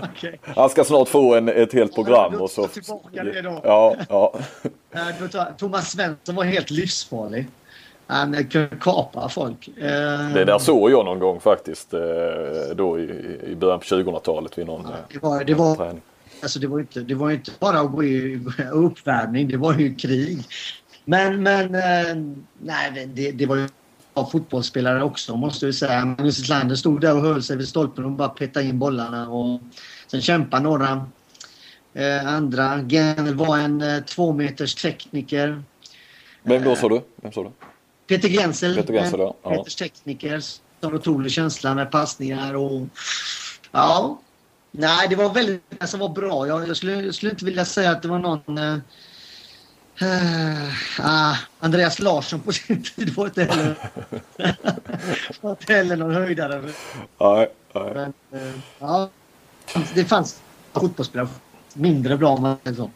[0.03, 0.41] Okej.
[0.43, 2.35] Han ska snart få en, ett helt program.
[2.35, 3.61] Och så, Tillbaka det då.
[3.65, 4.35] ja, ja.
[4.95, 7.47] Eh, Thomas Svensson var helt livsfarlig.
[8.07, 9.69] Han kunde kapa folk.
[10.35, 11.91] Det där såg jag någon gång faktiskt.
[12.75, 13.03] Då i,
[13.47, 16.01] i början på 2000-talet vid någon eh, det var, det var, träning.
[16.43, 17.81] Alltså det var inte, det var inte bara
[18.73, 20.45] uppvärmning, det var ju krig.
[21.05, 22.17] Men, men eh,
[22.59, 23.69] nej, det, det var ju
[24.15, 26.05] bra fotbollsspelare också måste jag säga.
[26.05, 29.29] Magnus Islander stod där och höll sig vid stolpen och bara petade in bollarna.
[29.29, 29.61] Och
[30.07, 31.07] sen kämpade några
[31.95, 32.83] eh, andra.
[32.89, 35.63] Genel var en eh, två meters tekniker.
[36.43, 37.01] Vem då sa du?
[37.23, 37.51] Vem sa du?
[38.07, 39.37] Peter Gensel, Peter Gensel, ja.
[39.43, 39.51] Ja.
[39.51, 40.41] Peters tekniker
[40.81, 42.87] som otrolig känsla med passningar och
[43.73, 44.21] ja.
[44.71, 46.47] Nej, det var väldigt det som var bra.
[46.47, 48.77] Jag, jag, skulle, jag skulle inte vilja säga att det var någon eh,
[51.01, 53.77] ah, Andreas Larsson på sin tid var inte heller,
[55.41, 56.63] var inte heller någon höjdare.
[57.19, 57.93] Nej, nej.
[57.95, 59.09] Men, eh, ja,
[59.95, 60.41] det fanns
[60.73, 61.29] fotbollsspelare
[61.75, 62.91] mindre bra om man säger så.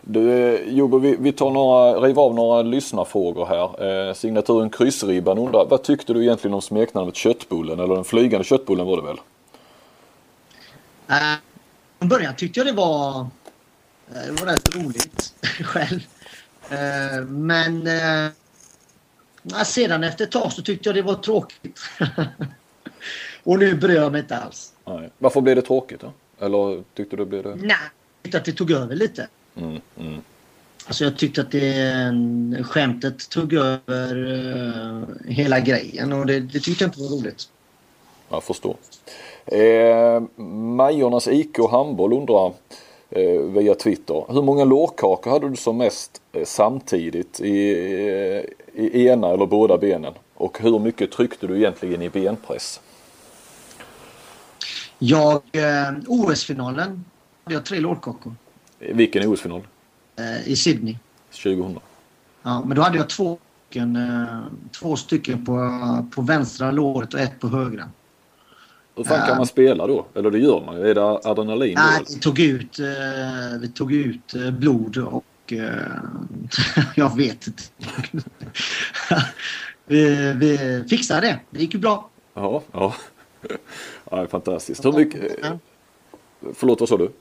[0.00, 4.08] Du, Jobbe, vi, vi tar några, river av några lyssnarfrågor här.
[4.08, 7.80] Eh, signaturen Kryssribban undrar, vad tyckte du egentligen om smeknamnet Köttbullen?
[7.80, 9.16] Eller den flygande köttbullen var det väl?
[11.08, 11.34] Eh,
[11.98, 15.34] Från början tyckte jag det var, eh, det var rätt roligt
[15.64, 16.00] själv.
[16.70, 21.80] Eh, Men eh, sedan efter ett tag så tyckte jag det var tråkigt.
[23.42, 24.72] Och nu bryr jag mig inte alls.
[24.84, 25.10] Nej.
[25.18, 26.12] Varför blev det tråkigt då?
[26.40, 27.54] Eller tyckte du blev det?
[27.54, 29.28] Nej, jag tyckte att det tog över lite.
[29.56, 30.20] Mm, mm.
[30.86, 34.26] Alltså jag tyckte att det, skämtet tog över
[35.26, 37.48] eh, hela grejen och det, det tyckte jag inte var roligt.
[38.28, 38.76] Jag förstår.
[39.46, 40.22] Eh,
[40.76, 42.52] Majornas IK Handboll undrar
[43.10, 44.24] eh, via Twitter.
[44.28, 47.72] Hur många lårkakor hade du som mest eh, samtidigt i,
[48.74, 50.12] eh, i ena eller båda benen?
[50.34, 52.80] Och hur mycket tryckte du egentligen i benpress?
[54.98, 57.04] Jag, eh, OS-finalen
[57.44, 58.34] hade jag tre lårkakor
[58.78, 59.62] Vilken OS-final?
[60.44, 60.96] i Sydney.
[61.30, 61.78] 2000?
[62.42, 63.38] Ja, men då hade jag två
[63.68, 63.98] stycken,
[64.80, 65.70] två stycken på,
[66.14, 67.90] på vänstra låret och ett på högra.
[68.96, 70.06] Hur fan kan man spela då?
[70.14, 70.90] Eller det gör man ju.
[70.90, 71.74] Är det adrenalin?
[71.74, 72.06] Nej, eller?
[72.08, 75.68] vi tog ut, eh, vi tog ut eh, blod och eh,
[76.94, 77.62] jag vet inte.
[79.86, 81.40] vi, vi fixade det.
[81.50, 82.08] Det gick ju bra.
[82.34, 82.94] Ja, ja.
[84.10, 84.84] ja, fantastiskt.
[84.84, 85.32] Hur mycket...
[86.54, 87.12] Förlåt, vad sa du?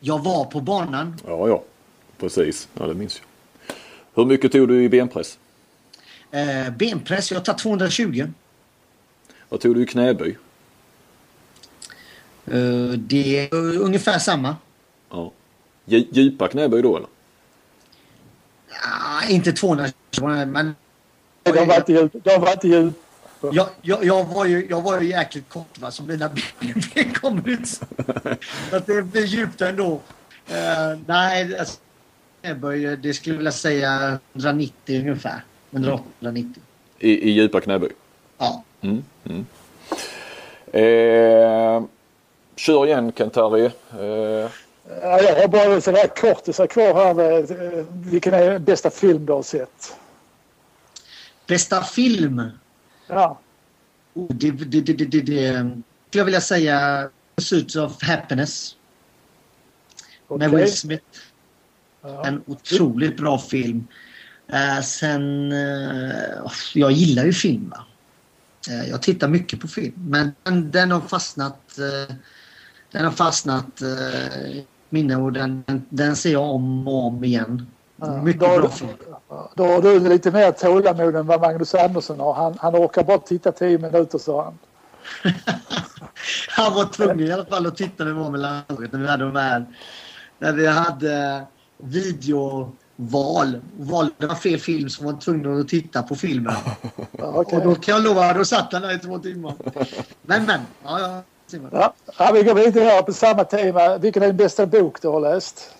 [0.00, 1.16] Jag var på banan.
[1.26, 1.62] Ja, ja.
[2.18, 2.68] Precis.
[2.74, 3.26] Ja, det minns jag.
[4.14, 5.38] Hur mycket tog du i benpress?
[6.30, 8.26] Eh, benpress, jag tar 220.
[9.48, 10.36] Vad tog du i knäböj?
[12.46, 14.56] Eh, det är ungefär samma.
[15.10, 15.32] Ja.
[15.86, 17.08] Dju- Djupa knäböj då eller?
[18.82, 19.92] Ah, inte 220
[20.46, 20.74] men
[21.42, 22.12] De var inte djup.
[22.24, 22.94] De var inte djup.
[23.52, 27.48] jag, jag, jag, var ju, jag var ju jäkligt kort va, så mina ben kommer
[27.48, 27.68] ut.
[28.70, 29.92] Så att det blir djupt ändå.
[30.50, 31.78] Uh, nej, alltså,
[32.40, 35.44] knäböj, det skulle jag vilja säga 190 ungefär.
[35.70, 36.54] 180-190.
[36.98, 37.90] I, I djupa knäböj?
[38.38, 38.62] Ja.
[38.80, 39.04] Mm.
[39.24, 39.46] Mm.
[40.72, 41.82] Eh,
[42.56, 43.70] kör igen Kent-Harry.
[43.92, 44.50] Eh,
[45.02, 47.14] Ja, jag har bara sådär kortisar kvar här.
[47.14, 49.96] Med, eh, vilken är den bästa film du har sett?
[51.46, 52.42] Bästa film?
[53.06, 53.38] Ja.
[54.14, 55.70] Oh, det, det, det, det, det, det
[56.08, 58.76] skulle jag vilja säga Pursuit of Happiness.
[60.28, 60.60] Med okej.
[60.60, 61.04] Will Smith.
[62.02, 62.26] Ja.
[62.26, 63.86] En otroligt bra film.
[64.48, 67.70] Eh, sen, eh, jag gillar ju film.
[67.70, 67.84] Va?
[68.70, 69.94] Eh, jag tittar mycket på film.
[69.96, 71.78] Men den, den har fastnat.
[72.94, 77.66] Eh, den har fastnat eh, minne och den, den, ser jag om och om igen.
[77.96, 78.90] Ja, Mycket då- bra film.
[79.54, 82.34] Då har du lite mer tålamod än vad Magnus Andersson har.
[82.34, 84.58] Han, han orkar bara titta 10 minuter sa han.
[86.48, 88.92] Han var tvungen i alla fall att titta när vi var med landslaget.
[88.92, 89.66] När vi hade de här...
[90.38, 91.44] När vi hade
[91.78, 93.60] videoval.
[93.78, 96.54] Valde man fel film så var man tvungen att titta på filmen.
[97.12, 97.58] Okej.
[97.58, 99.54] Och då kan jag lova, då satt han där i två timmar.
[100.22, 100.60] Men men.
[100.84, 101.22] Ja, ja.
[101.54, 101.70] Simon.
[101.72, 103.98] Ja, ja, vi går vidare på samma tema.
[103.98, 105.70] Vilken är den bästa bok du har läst?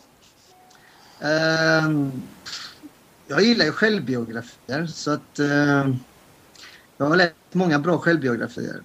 [1.21, 2.23] Ehm,
[3.27, 5.97] jag gillar ju självbiografier så att ehm,
[6.97, 8.81] jag har läst många bra självbiografier.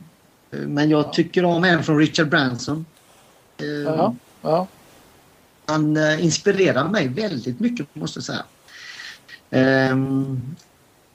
[0.50, 2.86] Men jag tycker om en från Richard Branson.
[3.58, 4.68] Ehm, Ja, ja.
[5.66, 8.46] Han eh, inspirerar mig väldigt mycket måste jag säga.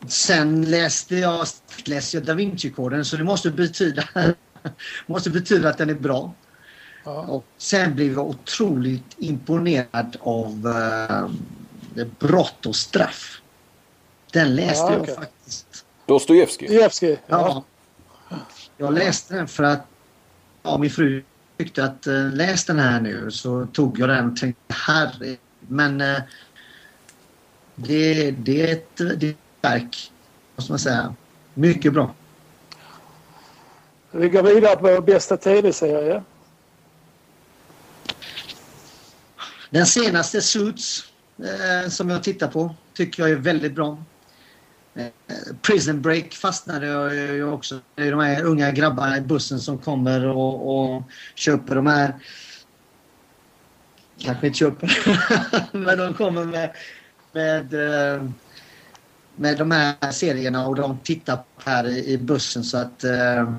[0.08, 1.46] Sen läste jag,
[1.84, 4.08] läste jag Da Vinci-koden så det måste betyda,
[5.06, 6.32] måste betyda att den är bra.
[7.04, 7.20] ja.
[7.20, 10.66] Och sen blev jag otroligt imponerad av
[11.96, 13.40] eh, Brott och straff.
[14.32, 15.14] Den läste Ja, jag okej.
[15.14, 15.84] faktiskt.
[16.06, 16.72] Dostojevskij.
[16.74, 17.64] Jevskij, Ja.
[18.28, 18.36] ja.
[18.76, 19.86] Jag läste den för att
[20.62, 21.24] ja, min fru
[21.58, 23.30] tyckte att eh, läs den här nu.
[23.30, 25.36] Så tog jag den och tänkte herre.
[25.60, 26.18] Men eh,
[27.74, 30.12] det, det är ett, det är ett verk.
[30.56, 31.14] Måste man säga.
[31.54, 32.14] Mycket bra.
[34.16, 36.22] Vi går vidare på bästa tv-serie.
[39.70, 41.04] Den senaste Suits
[41.38, 44.04] eh, som jag tittar på tycker jag är väldigt bra.
[44.94, 45.06] Eh,
[45.62, 47.80] Prison Break fastnade jag ju också.
[47.94, 51.02] Det är de här unga grabbarna i bussen som kommer och, och
[51.34, 52.14] köper de här...
[54.18, 54.98] Kanske inte köper,
[55.76, 56.70] men de kommer med,
[57.32, 58.28] med, eh,
[59.36, 63.54] med de här serierna och de tittar på här i, i bussen så att eh,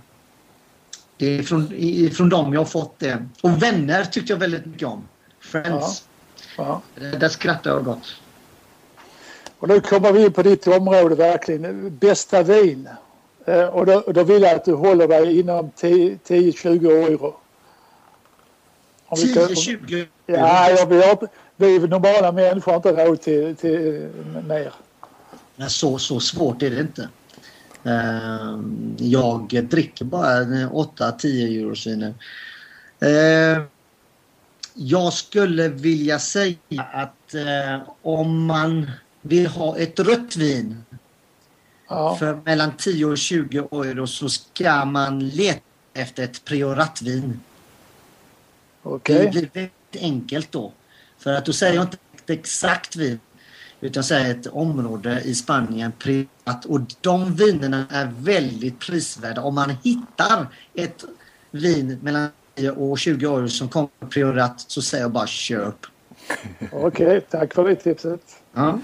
[1.18, 1.68] det är från,
[2.12, 3.26] från dem jag har fått det.
[3.42, 5.08] Och Vänner tyckte jag väldigt mycket om.
[5.40, 6.04] Friends.
[6.58, 6.82] Ja.
[7.02, 8.16] Eh, Där skrattar jag gott.
[9.60, 11.98] Och nu kommer vi in på ditt område verkligen.
[11.98, 12.90] Bästa vin.
[13.46, 17.36] Eh, Och då, då vill jag att du håller dig inom 10-20 euro.
[19.06, 20.86] Om vi ska- 10-20 Ja, jag,
[21.56, 24.08] vi, vi normala människor har inte råd till, till
[24.48, 24.74] mer.
[25.56, 27.10] Men så, så svårt är det inte.
[27.86, 28.60] Eh,
[28.98, 32.14] Jag dricker bara 8-10 eurosviner.
[33.00, 33.64] Eh,
[34.74, 36.58] Jag skulle vilja säga
[36.94, 40.84] att eh, om man vill ha ett rött vin
[41.90, 45.60] Ja, för mellan 10 och 20 euro så ska man leta
[45.94, 47.40] efter ett prioratvin.
[48.84, 49.20] okej.
[49.24, 50.74] Det blir väldigt enkelt då.
[51.18, 51.98] För att då säger jag inte
[52.34, 53.20] exakt vin.
[53.82, 56.66] Utan jag säger ett område i Spanien privat.
[56.66, 59.42] Och de vinerna är väldigt prisvärda.
[59.42, 61.06] Om man hittar ett
[61.52, 65.76] vin mellan 10 och 20 euro som kommer priorat så säger jag bara köp.
[66.72, 68.22] Okej, tack för det tipset.
[68.54, 68.80] Ja.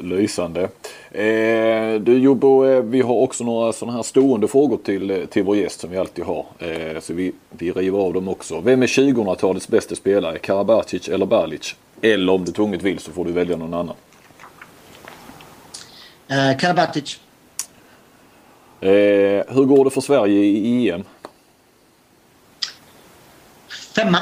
[0.00, 0.62] Lysande.
[1.10, 5.42] Eh, du Jobbo, eh, vi har också några sådana här stående frågor till, eh, till
[5.42, 6.46] vår gäst som vi alltid har.
[6.58, 8.60] Eh, så vi, vi river av dem också.
[8.60, 10.38] Vem är 2000-talets bästa spelare?
[10.38, 11.76] Karabatic eller Balic?
[12.02, 13.96] Eller om du tvunget vill så får du välja någon annan.
[16.28, 17.20] Eh, Karabatic.
[18.80, 18.90] Eh,
[19.48, 21.04] hur går det för Sverige i EM?
[23.94, 24.18] Femma.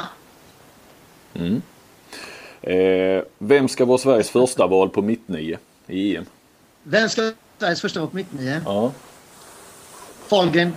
[1.33, 1.61] Mm.
[2.61, 5.57] Eh, vem ska vara Sveriges första val på mittnio
[5.87, 6.25] i EM?
[6.83, 8.61] Vem ska vara Sveriges första vara på mittnio?
[8.65, 8.91] Ja.
[10.27, 10.73] Fahlgren.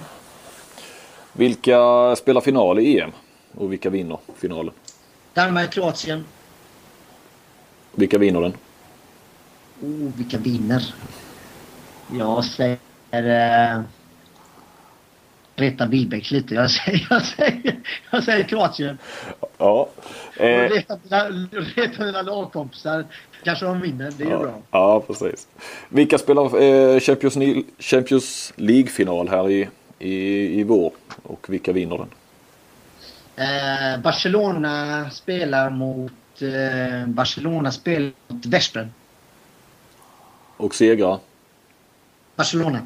[1.33, 3.11] Vilka spelar final i EM?
[3.55, 4.75] Och vilka vinner finalen?
[5.35, 6.25] Danmark, Kroatien.
[7.95, 8.53] Vilka vinner den?
[9.83, 10.95] Oh, vilka vinner?
[12.13, 12.79] Jag säger...
[13.11, 13.81] Eh,
[15.57, 16.55] reta Wilbäck lite.
[16.55, 17.81] Jag säger, jag säger,
[18.11, 18.99] jag säger Kroatien.
[19.59, 19.89] Ja.
[20.37, 21.29] Eh, Reta mina,
[21.77, 23.05] reta mina lagkompisar.
[23.45, 24.13] Kanske de vinner.
[24.19, 24.55] Det är ja, bra.
[24.71, 25.49] ja, precis.
[25.89, 27.37] Vilka spelar eh, Champions,
[27.79, 29.69] Champions League-final här i,
[29.99, 30.15] i,
[30.61, 30.93] i vår?
[31.23, 32.09] Och vilka vinner den?
[33.37, 36.13] Eh, Barcelona spelar mot...
[36.43, 38.89] Eh, Barcelona spelar mot Veszprem.
[40.57, 41.19] Och segrar?
[42.37, 42.83] Barcelona.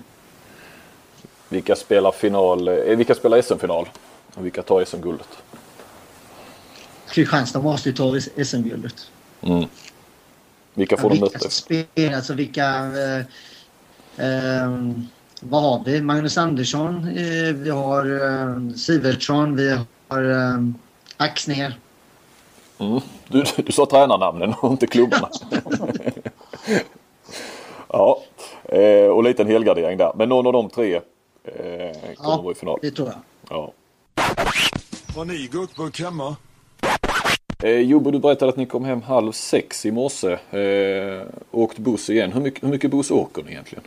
[1.49, 2.69] Vilka spelar final?
[2.69, 3.89] Eh, vilka spelar SM-final?
[4.35, 5.29] Och vilka tar SM-guldet?
[7.11, 9.11] Kristianstad måste ju ta SM-guldet.
[9.43, 9.69] Mm.
[10.75, 11.51] Vilka får de vilka möta?
[11.51, 12.67] spel, alltså vilka...
[12.67, 13.19] Eh,
[14.27, 14.93] eh,
[15.41, 16.01] vad har vi?
[16.01, 19.79] Magnus Andersson, eh, vi har eh, Sivertsson, vi
[20.09, 20.59] har eh,
[21.17, 21.79] Axner.
[22.87, 23.01] Mm.
[23.29, 25.29] Du, du sa tränarnamnen och inte klubbarna.
[27.89, 28.23] ja,
[28.65, 30.13] eh, och lite en helgardering där.
[30.17, 31.03] Men någon av de tre eh,
[31.53, 32.41] kommer Ja.
[32.43, 32.79] vara i final.
[32.83, 33.17] Det tror jag.
[33.51, 33.73] Ja.
[35.17, 36.37] Har ni gurkburk hemma?
[37.63, 40.33] Eh, Jobbo, du berättade att ni kom hem halv sex i morse.
[40.59, 42.33] Eh, åkt buss igen.
[42.33, 43.85] Hur mycket, hur mycket buss åker ni egentligen?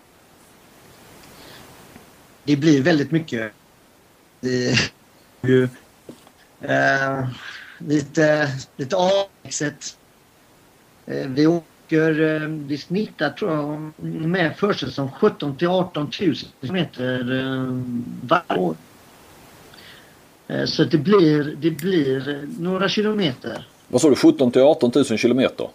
[2.44, 3.52] Det blir väldigt mycket.
[4.40, 4.92] Det är
[5.48, 5.64] ju
[6.62, 7.28] eh,
[7.78, 9.98] lite, lite avlägset.
[11.06, 13.92] Eh, vi åker, eh, vi snittar tror jag
[14.28, 17.84] med försäsong 17 till 18 000 kilometer eh,
[18.22, 18.76] varje år.
[20.48, 23.68] Eh, så det blir, det blir några kilometer.
[23.88, 24.16] Vad sa du?
[24.16, 25.70] 17 till 18 000 kilometer?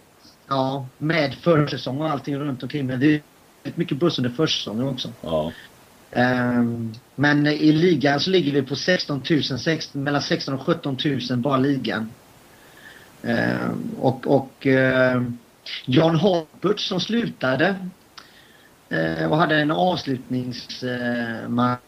[0.47, 2.85] Ja, med försäsong och allting runt omkring.
[2.85, 3.21] Men det är
[3.75, 5.09] mycket buss under försäsongen också.
[5.21, 5.51] Ja.
[6.15, 10.97] Ehm, men i ligan så ligger vi på 16 000, 16, mellan 16 och 17
[11.29, 12.09] 000 bara ligan.
[13.23, 15.37] Ehm, och, och ehm,
[15.85, 17.75] John Harbert som slutade
[18.89, 20.83] eh, och hade en avslutningsmatch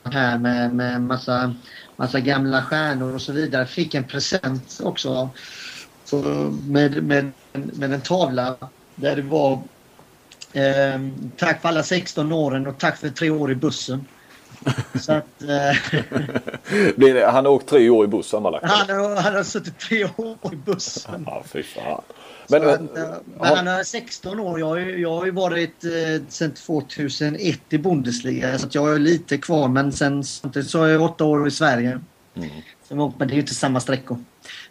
[0.04, 1.56] här med, med massa,
[1.96, 3.66] massa gamla stjärnor och så vidare.
[3.66, 5.30] Fick en present också
[6.68, 8.56] med, med, med en tavla
[8.96, 9.54] Där det var
[10.54, 11.00] eh,
[11.38, 14.06] tack för alla 16 åren och tack för tre år i bussen.
[15.02, 18.66] Så att, eh, Han har åkt tre år i buss sammanlagt.
[18.66, 21.24] han, har, han har suttit tre år i bussen.
[21.28, 22.02] Ja, fy fan.
[22.50, 23.04] Men, Men, att, eh,
[23.40, 24.60] men han är 16 år.
[24.60, 29.00] Jag, har ju- jag har ju varit eh, sedan 2001 i Bundesliga så jag har
[29.00, 32.00] lite kvar men sen samtidigt så har jag åtta år i Sverige.
[32.36, 32.50] Mm.
[32.88, 34.18] Så, men det är ju inte samma sträckor.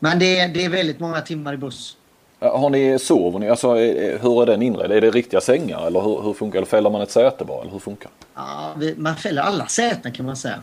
[0.01, 1.97] Men det, är- det är väldigt många timmar i buss.
[2.41, 3.49] Eh, har ni, sover ni?
[3.49, 4.93] Alltså, eh, eh, hur är den inredd?
[4.93, 7.61] Är det riktiga sängar eller hur, hur funkar Eller fäller man ett säte bara?
[7.61, 10.63] Eller hur funkar Ja, vi, man fäller alla säten kan man säga.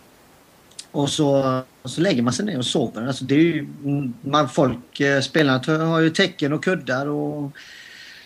[0.92, 3.08] Och så, och så lägger man sig ner och sover.
[3.08, 7.08] Alltså det är ju, mm, man, folk, spelarna har ju täcken och kuddar.
[7.08, 7.52] Och,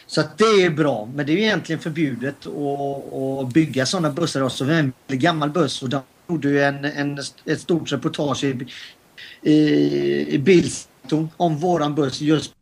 [0.07, 1.09] så att det är bra.
[1.13, 4.63] Men det är ju egentligen förbjudet att, bygga sådana bussar också.
[4.63, 8.67] Vi har en gammal buss och de gjorde ju en, en, ett stort reportage i,
[9.41, 9.55] i,
[10.35, 12.53] i Bildston om våran buss just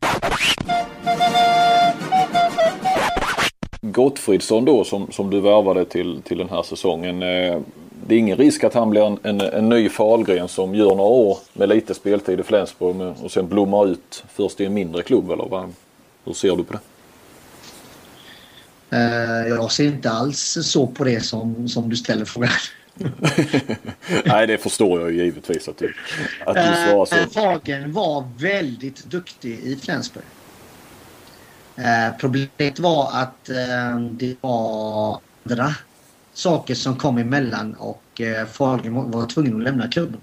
[3.94, 7.24] Gottfridsson då som, som du värvade till, till den här säsongen.
[7.24, 7.60] Eh,
[8.08, 11.10] det är ingen risk att han blir en, en, en ny Fahlgren som gör några
[11.10, 15.32] år med lite speltid i Flensburg och sen blommar ut först i en mindre klubb
[15.32, 15.74] eller vad?
[16.26, 16.80] Hur ser du på det?
[18.98, 22.50] Eh, jag ser inte alls så på det som, som du ställer frågan.
[24.26, 25.94] Nej det förstår jag ju givetvis att du,
[26.46, 27.16] att du svarar så.
[27.16, 30.26] Eh, Fagen var väldigt duktig i Flensburg.
[31.76, 35.19] Eh, problemet var att eh, det var
[35.49, 35.76] andra
[36.34, 40.21] saker som kom emellan och eh, Fagen var- tvungen att lämna klubben.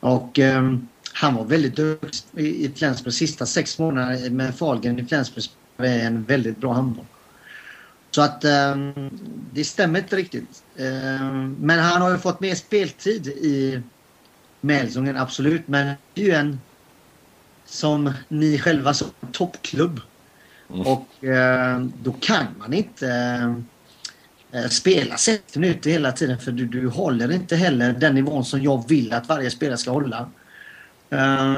[0.00, 0.74] Och eh,
[1.12, 3.14] han var väldigt duktig i, Flensburg.
[3.14, 7.06] Sista sex månaderna eh, med Fahlgren i Flensburg spelade en väldigt bra handboll.
[8.10, 8.76] Så att eh,
[9.52, 10.62] det stämmer inte riktigt.
[10.76, 13.82] Eh, men han har ju fått mer speltid i
[14.60, 15.68] Mälsungen, absolut.
[15.68, 16.60] Men det är ju en
[17.64, 20.00] som ni själva sa, toppklubb.
[20.70, 20.86] Mm.
[20.86, 23.08] Och eh, då kan man inte
[24.52, 28.62] eh, spela 60 minuter hela tiden för du, du håller inte heller den nivån som
[28.62, 30.30] jag vill att varje spelare ska hålla.
[31.10, 31.56] Eh,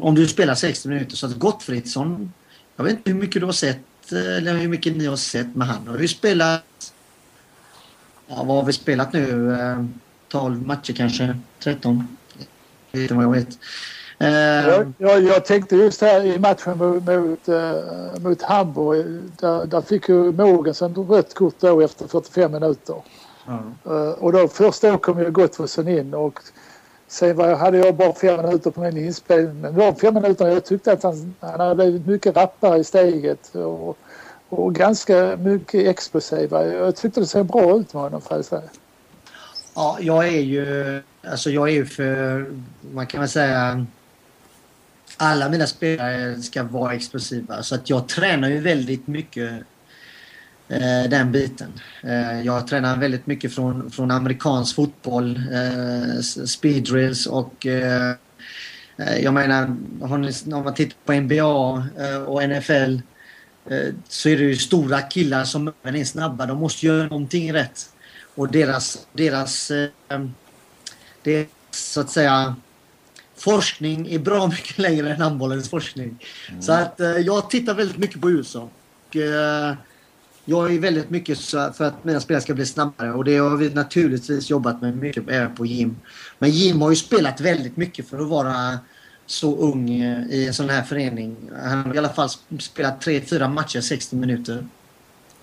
[0.00, 2.32] om du spelar 60 minuter så att Gottfridsson,
[2.76, 5.56] jag vet inte hur mycket du har sett eh, eller hur mycket ni har sett
[5.56, 6.92] men han har ju spelat
[8.26, 9.54] Ja, vad har vi spelat nu?
[9.54, 9.84] Eh,
[10.28, 11.38] 12 matcher kanske?
[11.58, 12.16] 13?
[12.90, 13.58] Jag vet inte vad jag vet.
[14.22, 19.06] Eh, Jag, jag, jag tänkte just här i matchen mot, mot, eh, mot Hamburg.
[19.40, 22.96] Där, där fick ju Mogensen rött kort då efter 45 minuter.
[23.84, 26.40] Eh, och då först då kom ju Gottfridsson in och
[27.08, 29.60] sen var, hade jag bara fem minuter på min inspelning.
[29.60, 33.54] Men de fem minuterna jag tyckte att han, han hade blivit mycket rappare i steget
[33.54, 33.98] och,
[34.48, 36.66] och ganska mycket explosiva.
[36.66, 38.62] Jag tyckte det såg bra ut med honom får jag säga.
[39.74, 41.02] ja, jag är ju...
[41.30, 42.46] Alltså jag är ju för...
[42.94, 43.86] Man kan väl säga...
[45.16, 47.62] Alla mina spelare ska vara explosiva.
[47.62, 49.52] Så att jag tränar ju väldigt mycket
[50.68, 51.72] eh, den biten.
[52.02, 58.10] Eh, jag tränar väldigt mycket från, från amerikansk fotboll, eh, speedrills speed drills och eh,
[58.96, 63.00] eh, jag menar, har ni, om man tittar på NBA eh, och NFL
[63.70, 66.46] eh, så är det ju stora killar som även är snabba.
[66.46, 67.88] De måste göra någonting rätt.
[68.34, 69.88] Och deras, deras, eh,
[71.22, 72.56] deras så att säga
[73.42, 76.18] forskning är bra mycket längre än handbollens forskning.
[76.60, 78.68] Så att eh, jag tittar väldigt mycket på USA.
[79.08, 79.74] Och, eh,
[80.44, 83.56] jag är väldigt mycket så för att mina spelare ska bli snabbare och det har
[83.56, 85.96] vi naturligtvis jobbat med mycket även på Jim.
[86.38, 88.78] Men Jim har ju spelat väldigt mycket för att vara
[89.26, 91.36] så ung eh, i en sån här förening.
[91.62, 92.28] Han har i alla fall
[92.60, 94.66] spelat 3-4 matcher 60 minuter.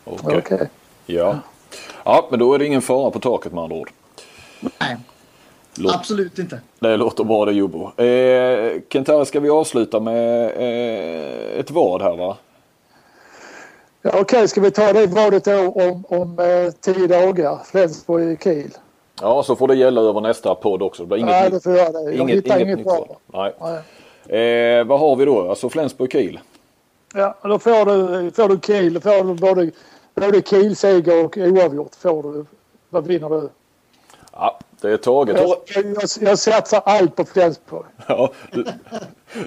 [0.03, 0.37] Okej.
[0.37, 0.69] Okej.
[1.05, 1.39] Ja.
[2.03, 3.91] ja, men då är det ingen fara på taket med andra ord.
[4.79, 4.97] Nej,
[5.77, 6.61] Låt, absolut inte.
[6.79, 8.01] det låter bra det Jobbo.
[8.03, 12.37] Eh, Kentare, ska vi avsluta med eh, ett vad här va?
[14.01, 17.59] Ja, Okej, ska vi ta det vadet då om, om eh, tio dagar?
[17.65, 18.71] Flensburg i Kiel.
[19.21, 21.03] Ja, så får det gälla över nästa podd också.
[21.03, 22.01] Det blir inget, Nej, det får göra det.
[22.03, 23.17] Jag inget, hittar inget, inget nytt bra.
[23.25, 23.53] Nej.
[23.61, 24.79] Nej.
[24.79, 25.49] Eh, vad har vi då?
[25.49, 26.39] Alltså Flensburg-Kiel?
[27.13, 28.93] Ja, då får du, får du Kiel.
[28.93, 29.71] Då får du både,
[30.15, 31.95] både Kiel-seger och oavgjort.
[31.95, 32.45] Får du.
[32.89, 33.49] Vad vinner du?
[34.39, 35.37] Ja, det är taget.
[35.37, 37.85] Jag, jag, jag satsar allt på Flensburg.
[38.07, 38.65] Ja, du,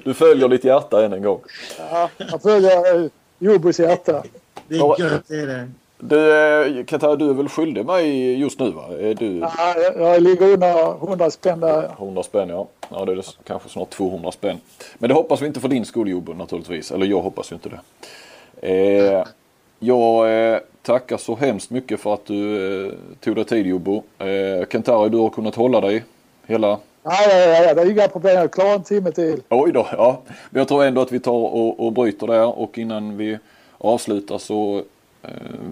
[0.05, 1.41] du följer ditt hjärta än en gång.
[1.79, 4.23] Ja, jag följer eh, Jobbos hjärta.
[4.69, 5.69] Det är gött, det är det.
[5.99, 8.85] Du, eh, du är väl skyldig mig just nu va?
[9.01, 11.91] Är du Ja, jag, jag ligger under 100 spänn där.
[11.99, 12.67] 100 spänn ja.
[12.89, 14.61] Ja det är kanske snart 200 spänn.
[14.99, 16.91] Men det hoppas vi inte för din skull Jobbo naturligtvis.
[16.91, 17.81] Eller jag hoppas ju inte det.
[18.69, 19.25] Eh,
[19.83, 24.03] jag eh, tackar så hemskt mycket för att du eh, tog dig tid Jobbo.
[24.19, 26.05] Eh, Kentari du har kunnat hålla dig
[26.47, 28.37] hela ja, ja, ja, det är inga problem.
[28.37, 29.43] Jag klarar en timme till.
[29.49, 30.23] Oj då, ja.
[30.51, 33.39] Men jag tror ändå att vi tar och, och bryter där och innan vi
[33.79, 34.83] avsluta så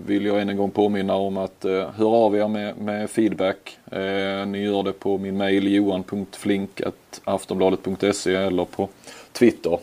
[0.07, 3.79] vill jag än en gång påminna om att eh, höra av er med, med feedback.
[3.91, 8.89] Eh, ni gör det på min mail johan.flink.aftonbladet.se eller på
[9.33, 9.79] Twitter.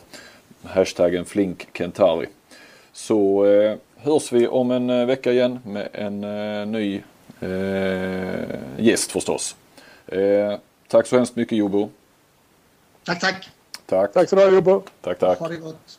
[0.64, 2.26] Hashtaggen flinkkentari.
[2.92, 7.02] Så eh, hörs vi om en eh, vecka igen med en eh, ny
[7.40, 9.56] eh, gäst förstås.
[10.06, 11.90] Eh, tack så hemskt mycket Jobo.
[13.04, 13.50] Tack, tack.
[13.86, 14.12] Tack.
[14.12, 14.82] Tack så du ha Jobbo.
[15.00, 15.38] Tack, tack.
[15.38, 15.97] Ha det gott.